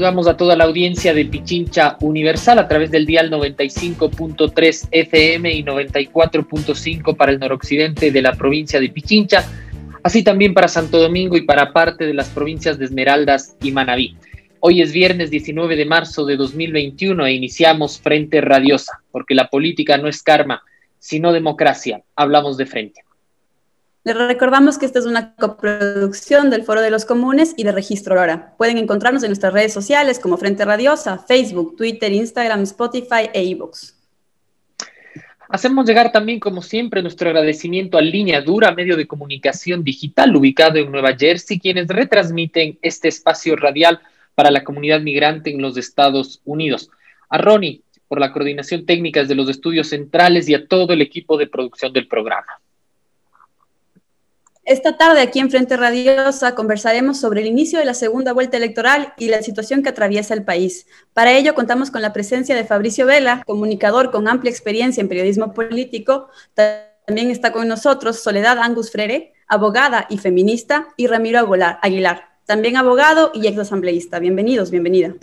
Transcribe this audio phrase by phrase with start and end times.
[0.00, 5.62] Saludamos a toda la audiencia de Pichincha Universal a través del dial 95.3 FM y
[5.62, 9.44] 94.5 para el noroccidente de la provincia de Pichincha,
[10.02, 14.16] así también para Santo Domingo y para parte de las provincias de Esmeraldas y Manabí.
[14.60, 19.98] Hoy es viernes 19 de marzo de 2021 e iniciamos Frente Radiosa, porque la política
[19.98, 20.62] no es karma,
[20.98, 22.02] sino democracia.
[22.16, 23.02] Hablamos de frente.
[24.02, 28.14] Les recordamos que esta es una coproducción del Foro de los Comunes y de Registro
[28.14, 28.54] Aurora.
[28.56, 33.92] Pueden encontrarnos en nuestras redes sociales como Frente Radiosa, Facebook, Twitter, Instagram, Spotify e iVoox.
[35.50, 40.78] Hacemos llegar también, como siempre, nuestro agradecimiento a Línea Dura, medio de comunicación digital ubicado
[40.78, 44.00] en Nueva Jersey, quienes retransmiten este espacio radial
[44.34, 46.88] para la comunidad migrante en los Estados Unidos.
[47.28, 51.36] A Ronnie por la coordinación técnica de los estudios centrales y a todo el equipo
[51.36, 52.60] de producción del programa.
[54.70, 59.14] Esta tarde aquí en Frente Radiosa conversaremos sobre el inicio de la segunda vuelta electoral
[59.18, 60.86] y la situación que atraviesa el país.
[61.12, 65.54] Para ello contamos con la presencia de Fabricio Vela, comunicador con amplia experiencia en periodismo
[65.54, 66.28] político.
[66.54, 71.50] También está con nosotros Soledad Angus Frere, abogada y feminista, y Ramiro
[71.82, 74.20] Aguilar, también abogado y ex asambleísta.
[74.20, 75.14] Bienvenidos, bienvenida.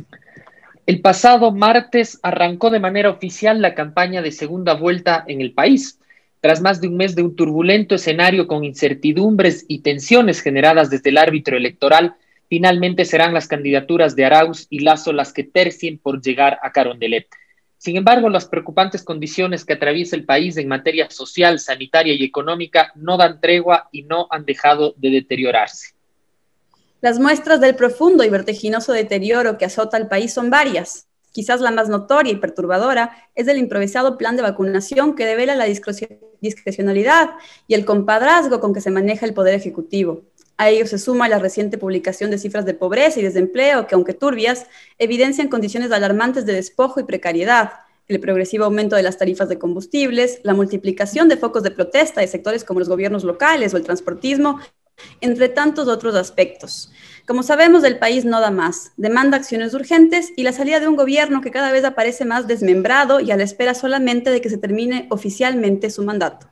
[0.86, 6.02] El pasado martes arrancó de manera oficial la campaña de segunda vuelta en el país.
[6.40, 11.10] Tras más de un mes de un turbulento escenario con incertidumbres y tensiones generadas desde
[11.10, 12.16] el árbitro electoral,
[12.48, 17.28] finalmente serán las candidaturas de Arauz y Lazo las que tercien por llegar a Carondelet.
[17.80, 22.92] Sin embargo, las preocupantes condiciones que atraviesa el país en materia social, sanitaria y económica
[22.96, 25.94] no dan tregua y no han dejado de deteriorarse.
[27.02, 31.07] Las muestras del profundo y vertiginoso deterioro que azota al país son varias.
[31.38, 35.66] Quizás la más notoria y perturbadora es el improvisado plan de vacunación que devela la
[36.42, 37.30] discrecionalidad
[37.68, 40.24] y el compadrazgo con que se maneja el Poder Ejecutivo.
[40.58, 44.16] A ello se suma la reciente publicación de cifras de pobreza y desempleo que, aunque
[44.16, 44.66] turbias,
[44.98, 47.70] evidencian condiciones alarmantes de despojo y precariedad,
[48.08, 52.28] el progresivo aumento de las tarifas de combustibles, la multiplicación de focos de protesta de
[52.28, 54.60] sectores como los gobiernos locales o el transportismo,
[55.22, 56.92] entre tantos otros aspectos.
[57.28, 60.96] Como sabemos, el país no da más, demanda acciones urgentes y la salida de un
[60.96, 64.58] gobierno que cada vez aparece más desmembrado y a la espera solamente de que se
[64.58, 66.48] termine oficialmente su mandato.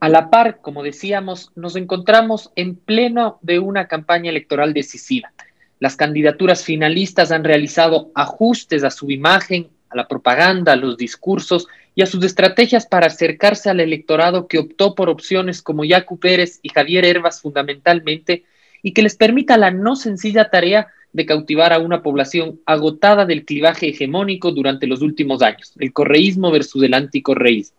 [0.00, 5.32] A la par, como decíamos, nos encontramos en pleno de una campaña electoral decisiva.
[5.80, 11.66] Las candidaturas finalistas han realizado ajustes a su imagen, a la propaganda, a los discursos
[11.94, 16.58] y a sus estrategias para acercarse al electorado que optó por opciones como Yacu Pérez
[16.62, 18.44] y Javier Herbas fundamentalmente,
[18.82, 23.44] y que les permita la no sencilla tarea de cautivar a una población agotada del
[23.44, 27.78] clivaje hegemónico durante los últimos años, el correísmo versus el anticorreísmo.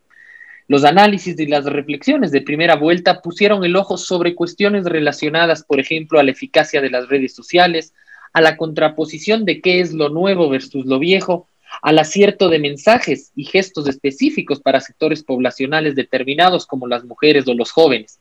[0.67, 5.79] Los análisis y las reflexiones de primera vuelta pusieron el ojo sobre cuestiones relacionadas, por
[5.79, 7.93] ejemplo, a la eficacia de las redes sociales,
[8.33, 11.47] a la contraposición de qué es lo nuevo versus lo viejo,
[11.85, 17.53] al acierto de mensajes y gestos específicos para sectores poblacionales determinados como las mujeres o
[17.53, 18.19] los jóvenes.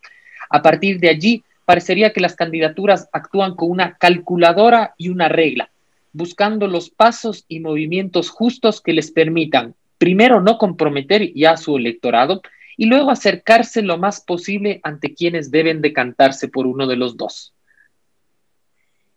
[0.51, 5.71] A partir de allí, parecería que las candidaturas actúan con una calculadora y una regla,
[6.13, 11.79] buscando los pasos y movimientos justos que les permitan, primero, no comprometer ya a su
[11.79, 12.43] electorado
[12.77, 17.55] y luego acercarse lo más posible ante quienes deben decantarse por uno de los dos.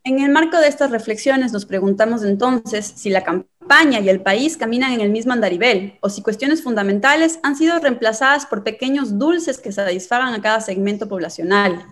[0.07, 4.55] En el marco de estas reflexiones nos preguntamos entonces si la campaña y el país
[4.55, 9.59] caminan en el mismo andarivel o si cuestiones fundamentales han sido reemplazadas por pequeños dulces
[9.59, 11.85] que satisfagan a cada segmento poblacional.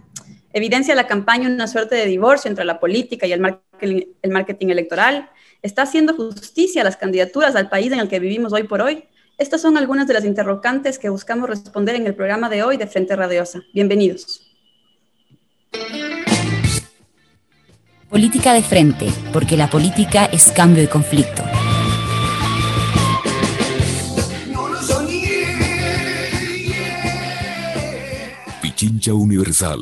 [0.54, 5.30] Evidencia la campaña una suerte de divorcio entre la política y el marketing, electoral.
[5.62, 9.04] ¿Está haciendo justicia a las candidaturas al país en el que vivimos hoy por hoy?
[9.38, 12.88] Estas son algunas de las interrogantes que buscamos responder en el programa de hoy de
[12.88, 13.60] Frente Radiosa.
[13.74, 14.42] Bienvenidos.
[18.16, 21.44] Política de frente, porque la política es cambio y conflicto.
[28.62, 29.82] Pichincha Universal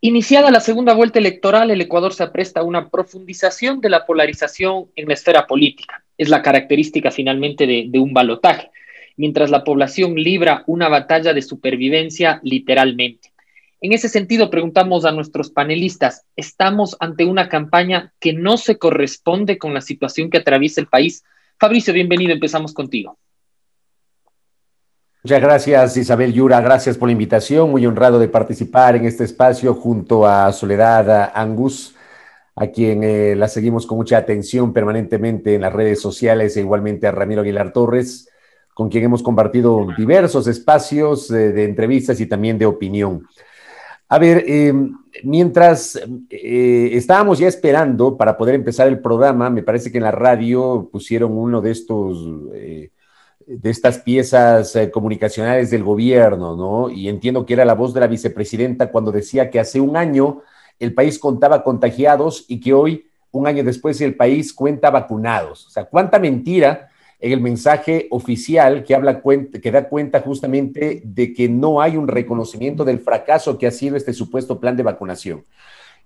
[0.00, 4.86] Iniciada la segunda vuelta electoral, el Ecuador se apresta a una profundización de la polarización
[4.96, 6.02] en la esfera política.
[6.16, 8.70] Es la característica finalmente de, de un balotaje,
[9.18, 13.33] mientras la población libra una batalla de supervivencia literalmente.
[13.84, 19.58] En ese sentido, preguntamos a nuestros panelistas, ¿estamos ante una campaña que no se corresponde
[19.58, 21.22] con la situación que atraviesa el país?
[21.60, 23.18] Fabricio, bienvenido, empezamos contigo.
[25.22, 29.74] Muchas gracias Isabel Yura, gracias por la invitación, muy honrado de participar en este espacio
[29.74, 31.94] junto a Soledad Angus,
[32.56, 37.06] a quien eh, la seguimos con mucha atención permanentemente en las redes sociales e igualmente
[37.06, 38.30] a Ramiro Aguilar Torres,
[38.72, 43.26] con quien hemos compartido diversos espacios eh, de entrevistas y también de opinión.
[44.08, 45.96] A ver, em, mientras
[46.30, 50.88] eh, estábamos ya esperando para poder empezar el programa, me parece que en la radio
[50.92, 52.26] pusieron uno de estos
[53.46, 56.90] de estas piezas eh, comunicacionales del gobierno, ¿no?
[56.90, 60.42] Y entiendo que era la voz de la vicepresidenta cuando decía que hace un año
[60.78, 65.66] el país contaba contagiados y que hoy, un año después, el país cuenta vacunados.
[65.66, 71.32] O sea, cuánta mentira en el mensaje oficial que, habla, que da cuenta justamente de
[71.32, 75.44] que no hay un reconocimiento del fracaso que ha sido este supuesto plan de vacunación.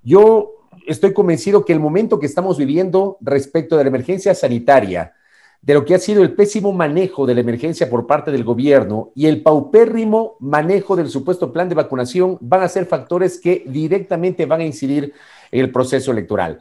[0.02, 0.52] Yo
[0.87, 5.14] estoy convencido que el momento que estamos viviendo respecto de la emergencia sanitaria,
[5.60, 9.10] de lo que ha sido el pésimo manejo de la emergencia por parte del gobierno
[9.14, 14.46] y el paupérrimo manejo del supuesto plan de vacunación van a ser factores que directamente
[14.46, 15.12] van a incidir
[15.50, 16.60] en el proceso electoral.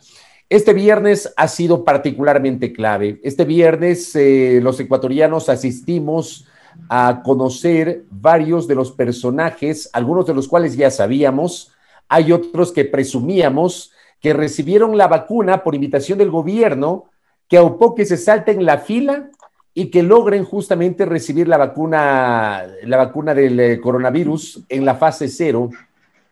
[0.50, 3.20] Este viernes ha sido particularmente clave.
[3.22, 6.48] Este viernes eh, los ecuatorianos asistimos
[6.88, 11.74] a conocer varios de los personajes, algunos de los cuales ya sabíamos,
[12.08, 13.92] hay otros que presumíamos
[14.22, 17.12] que recibieron la vacuna por invitación del gobierno
[17.50, 19.30] que a que se salten la fila
[19.74, 25.28] y que logren justamente recibir la vacuna, la vacuna del eh, coronavirus en la fase
[25.28, 25.70] cero,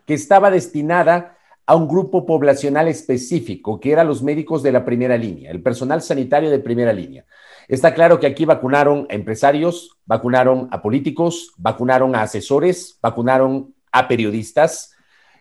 [0.06, 1.35] que estaba destinada
[1.68, 6.02] a un grupo poblacional específico, que eran los médicos de la primera línea, el personal
[6.02, 7.26] sanitario de primera línea.
[7.68, 14.08] Está claro que aquí vacunaron a empresarios, vacunaron a políticos, vacunaron a asesores, vacunaron a
[14.08, 14.96] periodistas,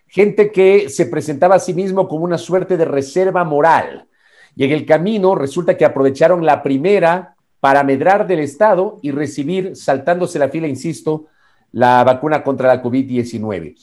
[0.07, 4.09] gente que se presentaba a sí mismo como una suerte de reserva moral
[4.57, 9.75] y en el camino resulta que aprovecharon la primera para medrar del Estado y recibir,
[9.75, 11.27] saltándose la fila, insisto,
[11.73, 13.75] la vacuna contra la COVID-19.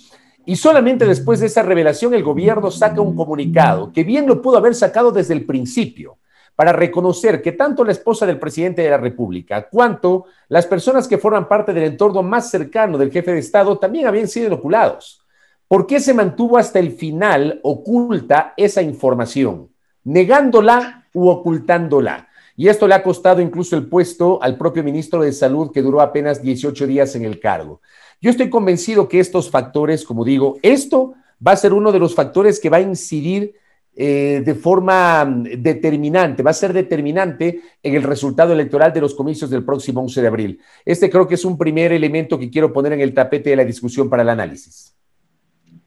[0.45, 4.57] Y solamente después de esa revelación el gobierno saca un comunicado, que bien lo pudo
[4.57, 6.17] haber sacado desde el principio,
[6.55, 11.17] para reconocer que tanto la esposa del presidente de la República cuanto las personas que
[11.17, 15.25] forman parte del entorno más cercano del jefe de Estado también habían sido inoculados.
[15.67, 19.71] ¿Por qué se mantuvo hasta el final oculta esa información?
[20.03, 22.27] negándola u ocultándola.
[22.55, 26.01] Y esto le ha costado incluso el puesto al propio ministro de Salud, que duró
[26.01, 27.81] apenas 18 días en el cargo.
[28.21, 31.15] Yo estoy convencido que estos factores, como digo, esto
[31.45, 33.55] va a ser uno de los factores que va a incidir
[33.95, 39.15] eh, de forma mm, determinante, va a ser determinante en el resultado electoral de los
[39.15, 40.61] comicios del próximo 11 de abril.
[40.85, 43.65] Este creo que es un primer elemento que quiero poner en el tapete de la
[43.65, 44.95] discusión para el análisis.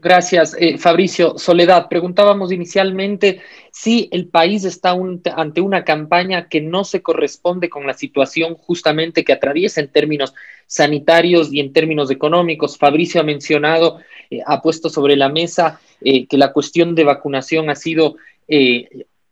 [0.05, 1.39] Gracias, eh, Fabricio.
[1.39, 3.41] Soledad, preguntábamos inicialmente
[3.73, 4.95] si el país está
[5.35, 10.35] ante una campaña que no se corresponde con la situación justamente que atraviesa en términos
[10.67, 12.77] sanitarios y en términos económicos.
[12.77, 13.99] Fabricio ha mencionado,
[14.29, 18.17] eh, ha puesto sobre la mesa eh, que la cuestión de vacunación ha sido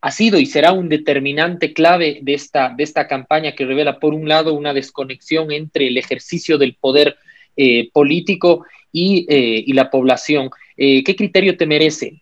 [0.00, 4.14] ha sido y será un determinante clave de esta, de esta campaña que revela, por
[4.14, 7.18] un lado, una desconexión entre el ejercicio del poder
[7.92, 10.50] político y, y, la población.
[10.76, 12.20] Eh, ¿Qué criterio te merece?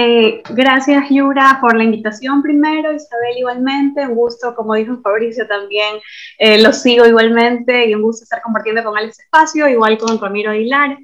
[0.00, 2.92] Eh, gracias, Yura, por la invitación primero.
[2.92, 4.06] Isabel, igualmente.
[4.06, 5.96] Un gusto, como dijo Fabricio, también
[6.38, 10.20] eh, lo sigo igualmente y un gusto estar compartiendo con él este espacio, igual con
[10.20, 10.96] Ramiro Aguilar.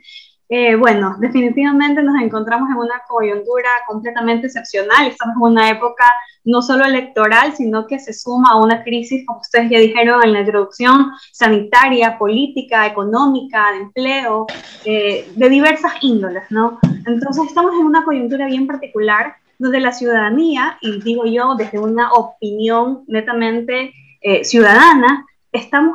[0.48, 5.06] Eh, bueno, definitivamente nos encontramos en una coyuntura completamente excepcional.
[5.06, 6.04] Estamos en una época
[6.44, 10.34] no solo electoral, sino que se suma a una crisis, como ustedes ya dijeron en
[10.34, 14.46] la introducción, sanitaria, política, económica, de empleo,
[14.84, 16.78] eh, de diversas índoles, ¿no?
[17.06, 22.12] Entonces estamos en una coyuntura bien particular donde la ciudadanía, y digo yo desde una
[22.12, 25.94] opinión netamente eh, ciudadana, estamos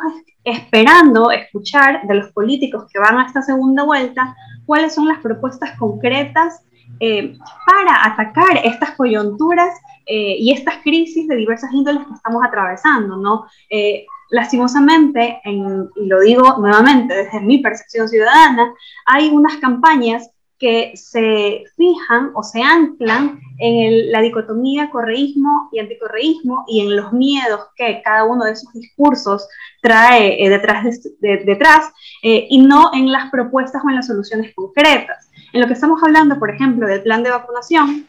[0.52, 5.78] esperando escuchar de los políticos que van a esta segunda vuelta cuáles son las propuestas
[5.78, 6.64] concretas
[7.00, 9.70] eh, para atacar estas coyunturas
[10.06, 13.46] eh, y estas crisis de diversas índoles que estamos atravesando, ¿no?
[13.70, 18.74] Eh, lastimosamente, y lo digo nuevamente desde mi percepción ciudadana,
[19.06, 20.30] hay unas campañas
[20.60, 27.14] que se fijan o se anclan en la dicotomía correísmo y anticorreísmo y en los
[27.14, 29.48] miedos que cada uno de esos discursos
[29.82, 30.86] trae eh, detrás,
[31.20, 31.92] detrás
[32.24, 35.30] eh, y no en las propuestas o en las soluciones concretas.
[35.54, 38.06] En lo que estamos hablando, por ejemplo, del plan de vacunación,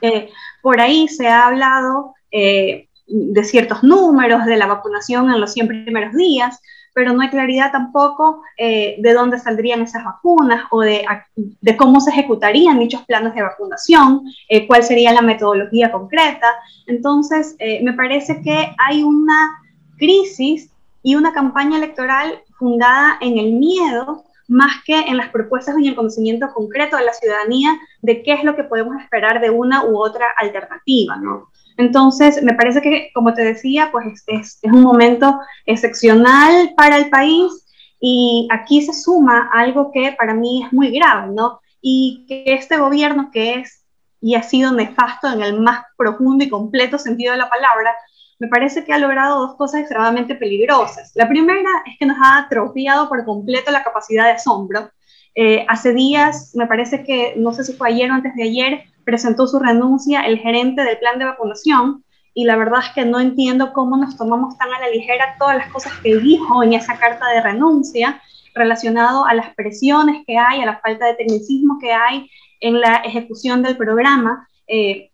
[0.00, 0.28] eh,
[0.62, 6.12] por ahí se ha hablado de ciertos números de la vacunación en los 100 primeros
[6.14, 6.60] días,
[6.96, 11.04] pero no hay claridad tampoco eh, de dónde saldrían esas vacunas o de,
[11.36, 16.46] de, cómo se ejecutarían dichos planes de vacunación, eh, cuál sería la metodología concreta.
[16.86, 19.58] Entonces, eh, me parece que hay una
[19.98, 20.70] crisis
[21.02, 25.88] y una campaña electoral fundada en el miedo más que en las propuestas y en
[25.90, 29.84] el conocimiento concreto de la ciudadanía de qué es lo que podemos esperar de una
[29.84, 31.50] u otra alternativa, ¿no?
[31.76, 37.66] Entonces, me parece que, como te decía, pues es, un momento excepcional para el país
[38.00, 41.60] y aquí se suma algo que para mí es muy grave, ¿no?
[41.80, 43.84] Y que este gobierno que es
[44.20, 47.94] y ha sido nefasto en el más profundo y completo sentido de la palabra,
[48.38, 51.12] me parece que ha logrado dos cosas extremadamente peligrosas.
[51.14, 54.90] La primera es que nos ha atrofiado por completo la capacidad de asombro.
[55.34, 58.84] Eh, hace días, me parece que, no sé si fue ayer o antes de ayer,
[59.06, 63.20] presentó su renuncia el gerente del plan de vacunación y la verdad es que no
[63.20, 66.98] entiendo cómo nos tomamos tan a la ligera todas las cosas que dijo en esa
[66.98, 68.20] carta de renuncia
[68.52, 72.28] relacionado a las presiones que hay, a la falta de tecnicismo que hay
[72.60, 75.12] en la ejecución del programa, eh,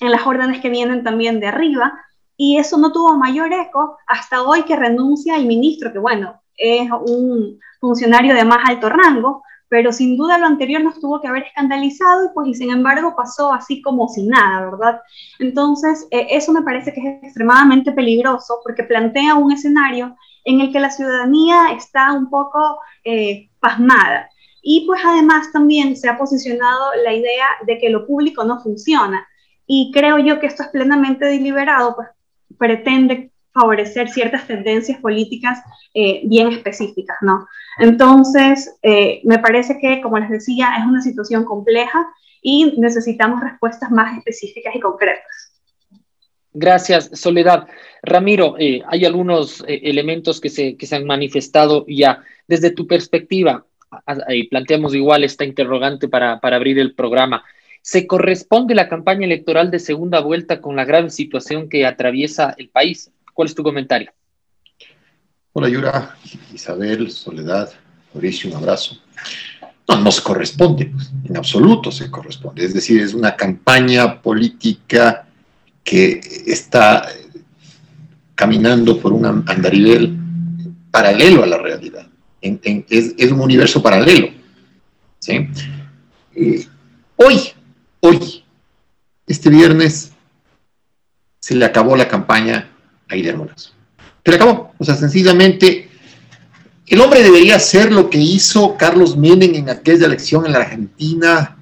[0.00, 1.92] en las órdenes que vienen también de arriba,
[2.36, 6.90] y eso no tuvo mayor eco hasta hoy que renuncia el ministro, que bueno, es
[6.90, 11.44] un funcionario de más alto rango, pero sin duda lo anterior nos tuvo que haber
[11.44, 15.00] escandalizado y pues y sin embargo pasó así como sin nada, ¿verdad?
[15.38, 20.72] Entonces, eh, eso me parece que es extremadamente peligroso porque plantea un escenario en el
[20.72, 24.30] que la ciudadanía está un poco eh, pasmada.
[24.62, 29.26] Y pues además también se ha posicionado la idea de que lo público no funciona.
[29.66, 32.08] Y creo yo que esto es plenamente deliberado, pues
[32.58, 35.60] pretende favorecer ciertas tendencias políticas
[35.94, 37.46] eh, bien específicas, ¿no?
[37.78, 42.06] Entonces, eh, me parece que, como les decía, es una situación compleja
[42.42, 45.54] y necesitamos respuestas más específicas y concretas.
[46.52, 47.68] Gracias, Soledad.
[48.02, 52.22] Ramiro, eh, hay algunos elementos que se, que se han manifestado ya.
[52.46, 53.66] Desde tu perspectiva,
[54.28, 57.44] y planteamos igual esta interrogante para, para abrir el programa.
[57.82, 62.68] ¿Se corresponde la campaña electoral de segunda vuelta con la grave situación que atraviesa el
[62.68, 63.10] país?
[63.32, 64.10] ¿Cuál es tu comentario?
[65.58, 66.16] Hola
[66.54, 67.70] Isabel, Soledad,
[68.14, 68.96] Mauricio, un abrazo.
[69.88, 70.92] No, no se corresponde,
[71.24, 72.64] en absoluto se corresponde.
[72.64, 75.26] Es decir, es una campaña política
[75.82, 77.08] que está
[78.34, 80.16] caminando por un andarivel
[80.92, 82.08] paralelo a la realidad
[82.40, 84.28] es, un universo paralelo.
[85.18, 85.48] ¿sí?
[87.16, 87.40] hoy,
[88.00, 88.44] hoy,
[89.26, 90.12] este viernes,
[91.40, 92.70] se le acabó la campaña
[93.08, 93.72] a Guillermo Lazo.
[94.28, 94.74] Se le acabó.
[94.76, 95.88] O sea, sencillamente,
[96.86, 101.56] el hombre debería hacer lo que hizo Carlos Menem en aquella elección en la Argentina,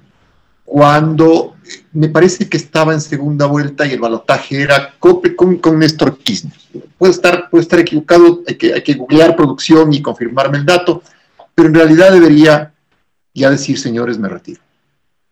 [0.65, 1.55] cuando
[1.93, 5.21] me parece que estaba en segunda vuelta y el balotaje era con,
[5.59, 6.51] con, Néstor Kirchner.
[6.97, 11.01] Puede estar, puede estar equivocado, hay que, hay que googlear producción y confirmarme el dato,
[11.55, 12.73] pero en realidad debería
[13.33, 14.59] ya decir, señores, me retiro.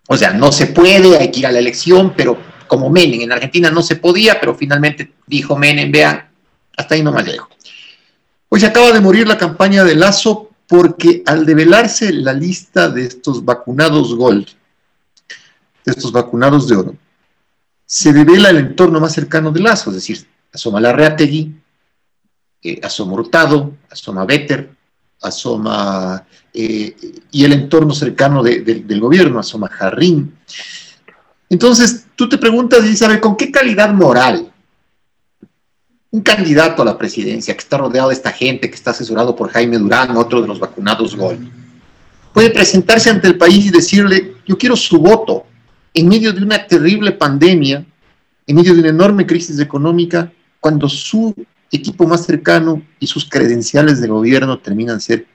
[0.07, 2.37] O sea, no se puede, hay que ir a la elección, pero
[2.67, 6.29] como Menem, en Argentina no se podía, pero finalmente dijo Menem, vean,
[6.77, 7.47] hasta ahí no me llego.
[8.49, 13.05] Hoy se acaba de morir la campaña de Lazo porque al develarse la lista de
[13.05, 14.47] estos vacunados Gold,
[15.85, 16.95] de estos vacunados de oro,
[17.85, 21.55] se revela el entorno más cercano de Lazo, es decir, asoma Larreategui,
[22.63, 24.71] eh, asoma Hurtado, asoma Better,
[25.21, 26.95] asoma eh,
[27.31, 30.35] y el entorno cercano del gobierno, asoma Jarrín.
[31.49, 34.51] Entonces, tú te preguntas, Isabel, ¿con qué calidad moral
[36.15, 39.49] un candidato a la presidencia que está rodeado de esta gente, que está asesorado por
[39.49, 41.51] Jaime Durán, otro de los vacunados Gol,
[42.33, 45.45] puede presentarse ante el país y decirle, yo quiero su voto,
[45.93, 47.85] en medio de una terrible pandemia,
[48.47, 50.31] en medio de una enorme crisis económica,
[50.61, 51.35] cuando su
[51.69, 55.27] equipo más cercano y sus credenciales de gobierno terminan ser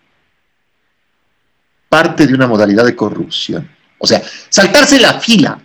[1.91, 3.69] parte de una modalidad de corrupción.
[3.99, 5.61] O sea, saltarse la fila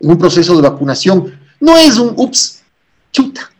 [0.00, 2.62] en un proceso de vacunación no es un, ups,
[3.12, 3.50] chuta,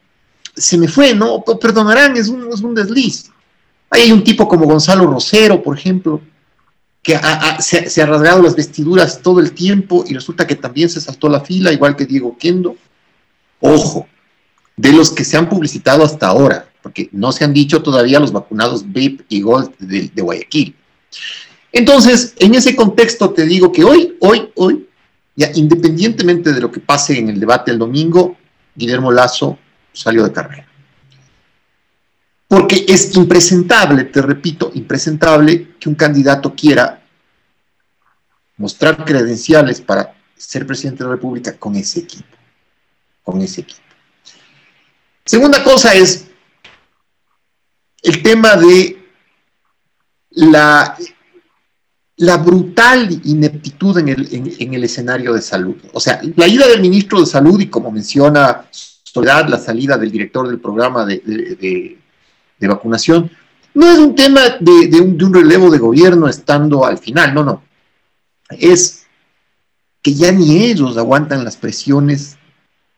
[0.57, 3.31] se me fue, no, perdonarán, es un, es un desliz.
[3.91, 6.21] Ahí hay un tipo como Gonzalo Rosero, por ejemplo,
[7.03, 7.19] que
[7.61, 11.41] se, ha rasgado las vestiduras todo el tiempo y resulta que también se saltó la
[11.41, 12.77] fila, igual que Diego Kendo.
[13.61, 14.09] Ojo,
[14.77, 18.33] de los que se han publicitado hasta ahora, porque no se han dicho todavía los
[18.33, 20.75] vacunados VIP y Gold de, de Guayaquil.
[21.73, 24.89] Entonces, en ese contexto te digo que hoy, hoy, hoy,
[25.37, 28.37] ya independientemente de lo que pase en el debate el domingo,
[28.75, 29.59] Guillermo Lazo
[29.97, 30.67] salió de carrera.
[32.49, 37.03] Porque es impresentable, te repito, impresentable que un candidato quiera
[38.57, 42.37] mostrar credenciales para ser presidente de la República con ese equipo.
[43.23, 43.81] Con ese equipo.
[45.25, 46.29] Segunda cosa es
[48.03, 49.05] el tema de
[50.31, 50.97] la,
[52.19, 55.77] la brutal ineptitud en el, en el, escenario de salud.
[55.93, 58.69] O sea, la ida del ministro de Salud y como menciona
[59.23, 61.99] La salida del director del programa de,
[62.61, 63.31] vacunación.
[63.75, 67.63] No es un tema de, un, relevo de gobierno estando al final, no, no.
[68.51, 69.07] Es
[70.03, 72.37] que ya ni ellos aguantan las presiones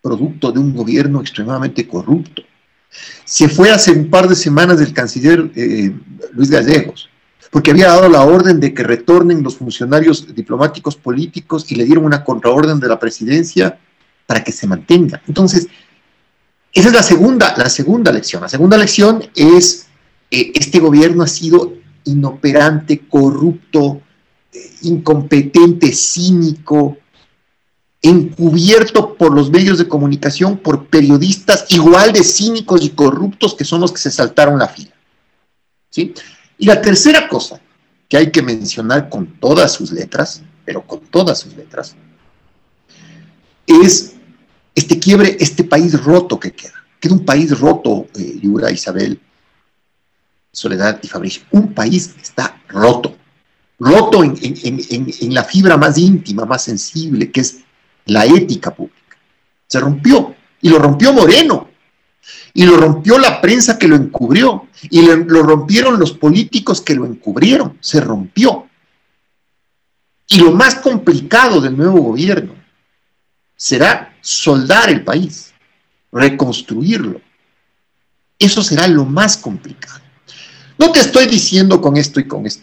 [0.02, 2.42] producto de un gobierno extremadamente corrupto.
[3.24, 5.92] Se fue hace un par de semanas del canciller eh,
[6.32, 7.08] Luis Gallegos,
[7.50, 12.04] porque había dado la orden de que retornen los funcionarios diplomáticos políticos y le dieron
[12.04, 13.78] una contraorden de la presidencia
[14.26, 15.22] para que se mantenga.
[15.26, 15.68] Entonces,
[16.72, 18.42] esa es la segunda, la segunda lección.
[18.42, 19.86] La segunda lección es,
[20.30, 24.02] eh, este gobierno ha sido inoperante, corrupto,
[24.82, 26.96] incompetente, cínico,
[28.00, 33.80] encubierto por los medios de comunicación, por periodistas igual de cínicos y corruptos que son
[33.80, 34.94] los que se saltaron la fila.
[35.90, 36.14] ¿sí?
[36.58, 37.60] Y la tercera cosa
[38.08, 41.96] que hay que mencionar con todas sus letras, pero con todas sus letras,
[43.66, 44.14] es
[44.78, 46.74] este quiebre, este país roto que queda.
[47.00, 48.40] Queda un país roto, eh,
[48.72, 49.20] Isabel,
[50.52, 51.42] Soledad y Fabricio.
[51.50, 53.16] Un país está roto.
[53.80, 57.58] Roto en la fibra más íntima, más sensible, que es
[58.06, 59.16] la ética pública.
[59.66, 60.36] Se rompió.
[60.60, 61.68] Y lo rompió Moreno.
[62.54, 64.68] Y lo rompió la prensa que lo encubrió.
[64.90, 67.78] Y lo rompieron los políticos que lo encubrieron.
[67.80, 68.68] Se rompió.
[70.28, 72.57] Y lo más complicado del nuevo gobierno
[73.58, 75.52] será soldar el país,
[76.12, 77.20] reconstruirlo.
[78.38, 80.00] Eso será lo más complicado.
[80.78, 82.62] No te estoy diciendo con esto y con esto,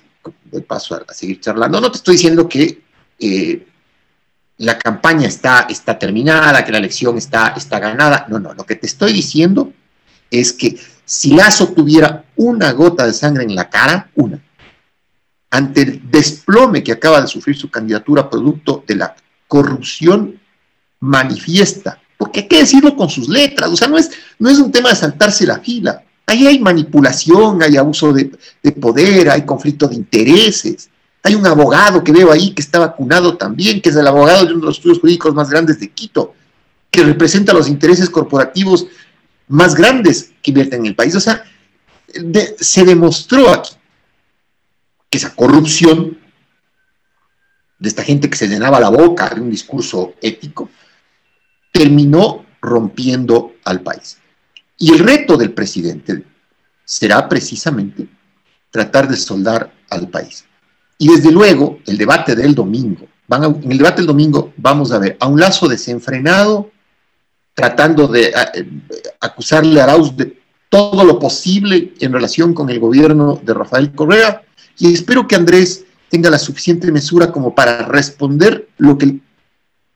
[0.53, 2.81] el paso a, seguir charlando, no te estoy diciendo que
[3.19, 3.67] eh,
[4.57, 8.25] la campaña está, está terminada, que la elección está, está ganada.
[8.29, 9.73] No, no, lo que te estoy diciendo
[10.31, 14.41] es que si Lazo tuviera una gota de sangre en la cara, una,
[15.51, 19.15] ante el desplome que acaba de sufrir su candidatura producto de la
[19.49, 20.39] corrupción
[20.99, 24.09] manifiesta, porque hay que decirlo con sus letras, o sea, no es,
[24.39, 28.31] no es un tema de saltarse la fila, ahí hay manipulación, hay abuso de,
[28.63, 30.89] de poder, hay conflicto de intereses,
[31.25, 34.51] hay un abogado que veo ahí que está vacunado también, que es el abogado de
[34.53, 36.35] uno de los estudios jurídicos más grandes de Quito,
[36.91, 38.85] que representa los intereses corporativos
[39.47, 41.15] más grandes que invierten en el país.
[41.15, 41.43] O sea,
[42.59, 43.73] se demostró aquí
[45.09, 46.19] que esa corrupción
[47.79, 50.69] de esta gente que se llenaba la boca de un discurso ético,
[51.75, 54.17] terminó rompiendo al país.
[54.77, 56.23] Y el reto del presidente
[56.85, 58.07] será precisamente
[58.71, 60.45] tratar de soldar al país.
[60.97, 65.17] Y desde luego, el debate del domingo, en el debate del domingo vamos a ver
[65.19, 66.71] a un lazo desenfrenado,
[67.53, 68.33] tratando de
[69.19, 74.43] acusarle a Arauz de todo lo posible en relación con el gobierno de Rafael Correa,
[74.77, 79.21] y espero que Andrés tenga la suficiente mesura como para responder lo que el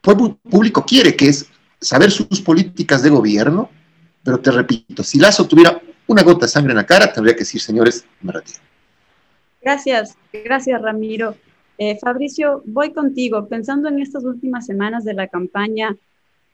[0.02, 1.46] pueblo público quiere, que es
[1.80, 3.70] saber sus políticas de gobierno,
[4.24, 7.40] pero te repito, si Lazo tuviera una gota de sangre en la cara, tendría que
[7.40, 8.60] decir, señores, me retiro.
[9.62, 11.36] Gracias, gracias Ramiro.
[11.78, 13.48] Eh, Fabricio, voy contigo.
[13.48, 15.96] Pensando en estas últimas semanas de la campaña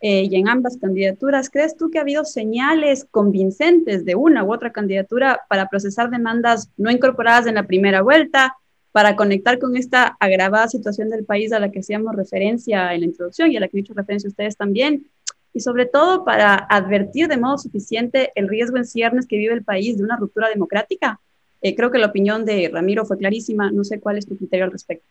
[0.01, 4.53] eh, y en ambas candidaturas, ¿crees tú que ha habido señales convincentes de una u
[4.53, 8.55] otra candidatura para procesar demandas no incorporadas en la primera vuelta,
[8.91, 13.07] para conectar con esta agravada situación del país a la que hacíamos referencia en la
[13.07, 15.07] introducción y a la que he hecho referencia ustedes también?
[15.55, 19.63] Y sobre todo para advertir de modo suficiente el riesgo en ciernes que vive el
[19.63, 21.19] país de una ruptura democrática
[21.65, 23.71] eh, creo que la opinión de Ramiro fue clarísima.
[23.71, 25.03] No sé cuál es tu criterio al respecto.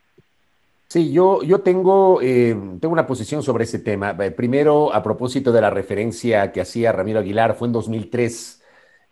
[0.87, 4.17] Sí, yo, yo tengo, eh, tengo una posición sobre ese tema.
[4.21, 8.63] Eh, primero, a propósito de la referencia que hacía Ramiro Aguilar, fue en 2003.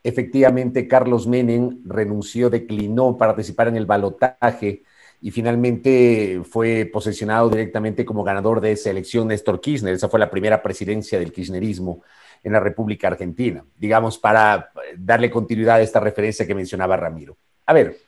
[0.05, 4.85] Efectivamente, Carlos Menem renunció, declinó participar en el balotaje
[5.23, 9.95] y finalmente fue posesionado directamente como ganador de esa elección Néstor Kirchner.
[9.95, 12.03] Esa fue la primera presidencia del kirchnerismo
[12.43, 17.37] en la República Argentina, digamos, para darle continuidad a esta referencia que mencionaba Ramiro.
[17.65, 17.99] A ver,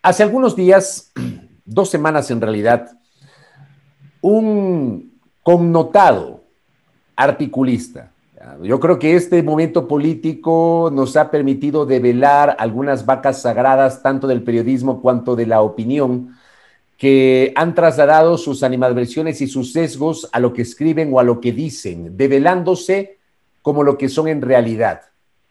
[0.00, 1.12] hace algunos días,
[1.64, 2.96] dos semanas en realidad,
[4.20, 6.44] un connotado
[7.16, 8.12] articulista,
[8.62, 14.42] yo creo que este momento político nos ha permitido develar algunas vacas sagradas, tanto del
[14.42, 16.36] periodismo cuanto de la opinión,
[16.96, 21.40] que han trasladado sus animadversiones y sus sesgos a lo que escriben o a lo
[21.40, 23.18] que dicen, develándose
[23.62, 25.02] como lo que son en realidad.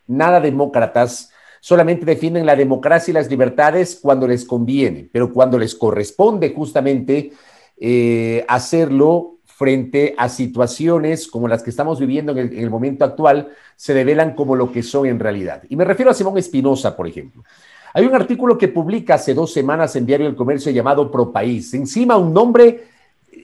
[0.08, 1.32] Nada demócratas,
[1.62, 7.32] solamente defienden la democracia y las libertades cuando les conviene, pero cuando les corresponde justamente
[7.80, 13.04] eh, hacerlo frente a situaciones como las que estamos viviendo en el, en el momento
[13.04, 15.64] actual, se develan como lo que son en realidad.
[15.68, 17.44] Y me refiero a Simón Espinosa, por ejemplo.
[17.92, 21.74] Hay un artículo que publica hace dos semanas en Diario del Comercio llamado Pro País.
[21.74, 22.84] Encima un nombre,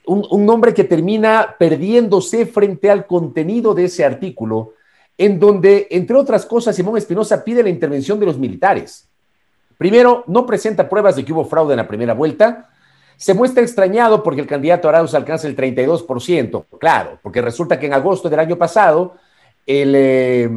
[0.06, 4.74] un, nombre que termina perdiéndose frente al contenido de ese artículo,
[5.18, 9.10] en donde, entre otras cosas, Simón Espinosa pide la intervención de los militares.
[9.80, 12.70] Primero, no presenta pruebas de que hubo fraude en la primera vuelta.
[13.18, 16.66] Se muestra extrañado porque el candidato Arauz alcanza el 32%.
[16.80, 19.16] Claro, porque resulta que en agosto del año pasado,
[19.66, 20.50] el, eh,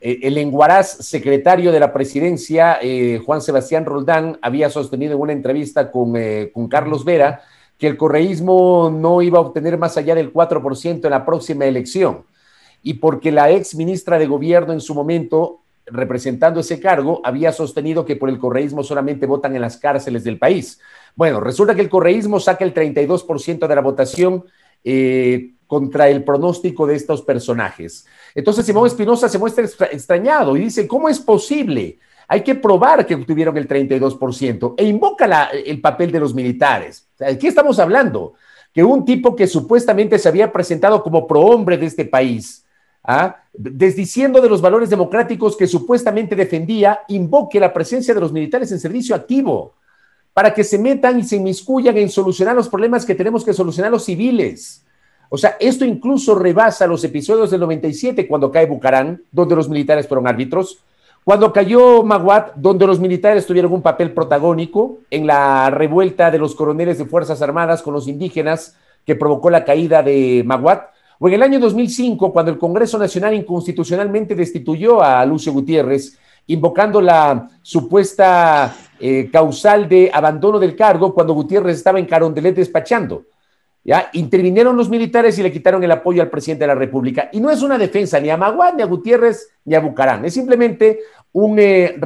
[0.00, 5.92] el enguaraz secretario de la presidencia, eh, Juan Sebastián Roldán, había sostenido en una entrevista
[5.92, 7.42] con, eh, con Carlos Vera
[7.78, 12.24] que el correísmo no iba a obtener más allá del 4% en la próxima elección.
[12.82, 18.04] Y porque la ex ministra de Gobierno en su momento representando ese cargo, había sostenido
[18.04, 20.80] que por el correísmo solamente votan en las cárceles del país.
[21.14, 24.44] Bueno, resulta que el correísmo saca el 32% de la votación
[24.84, 28.06] eh, contra el pronóstico de estos personajes.
[28.34, 31.98] Entonces Simón Espinosa se muestra extrañado y dice, ¿cómo es posible?
[32.28, 37.08] Hay que probar que obtuvieron el 32% e invoca el papel de los militares.
[37.18, 38.34] ¿De qué estamos hablando?
[38.72, 42.61] Que un tipo que supuestamente se había presentado como prohombre de este país,
[43.04, 43.36] ¿ah?
[43.52, 48.80] desdiciendo de los valores democráticos que supuestamente defendía, invoque la presencia de los militares en
[48.80, 49.74] servicio activo
[50.32, 53.90] para que se metan y se inmiscuyan en solucionar los problemas que tenemos que solucionar
[53.90, 54.84] los civiles.
[55.28, 60.06] O sea, esto incluso rebasa los episodios del 97 cuando cae Bucarán, donde los militares
[60.08, 60.82] fueron árbitros,
[61.24, 66.54] cuando cayó Maguat, donde los militares tuvieron un papel protagónico en la revuelta de los
[66.54, 70.91] coroneles de Fuerzas Armadas con los indígenas que provocó la caída de Maguat,
[71.24, 77.00] o en el año 2005, cuando el Congreso Nacional inconstitucionalmente destituyó a Lucio Gutiérrez, invocando
[77.00, 83.26] la supuesta eh, causal de abandono del cargo cuando Gutiérrez estaba en Carondelet despachando.
[83.84, 84.10] ¿ya?
[84.14, 87.28] Intervinieron los militares y le quitaron el apoyo al presidente de la República.
[87.32, 90.24] Y no es una defensa ni a Maguad, ni a Gutiérrez, ni a Bucarán.
[90.24, 92.00] Es simplemente un eh,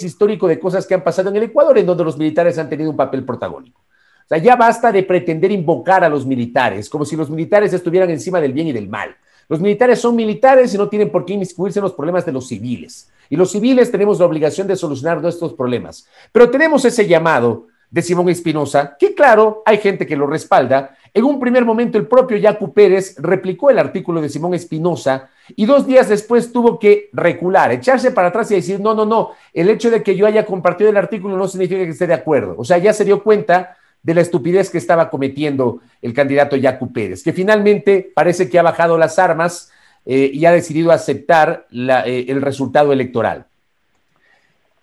[0.00, 2.88] histórico de cosas que han pasado en el Ecuador en donde los militares han tenido
[2.88, 3.83] un papel protagónico.
[4.24, 8.10] O sea, ya basta de pretender invocar a los militares, como si los militares estuvieran
[8.10, 9.14] encima del bien y del mal.
[9.48, 12.48] Los militares son militares y no tienen por qué inmiscuirse en los problemas de los
[12.48, 13.10] civiles.
[13.28, 16.08] Y los civiles tenemos la obligación de solucionar nuestros problemas.
[16.32, 20.96] Pero tenemos ese llamado de Simón Espinosa, que claro, hay gente que lo respalda.
[21.12, 25.64] En un primer momento el propio Yacu Pérez replicó el artículo de Simón Espinosa y
[25.64, 29.68] dos días después tuvo que recular, echarse para atrás y decir, no, no, no, el
[29.68, 32.56] hecho de que yo haya compartido el artículo no significa que esté de acuerdo.
[32.58, 36.92] O sea, ya se dio cuenta de la estupidez que estaba cometiendo el candidato Yacu
[36.92, 39.72] Pérez, que finalmente parece que ha bajado las armas
[40.04, 43.46] eh, y ha decidido aceptar eh, el resultado electoral.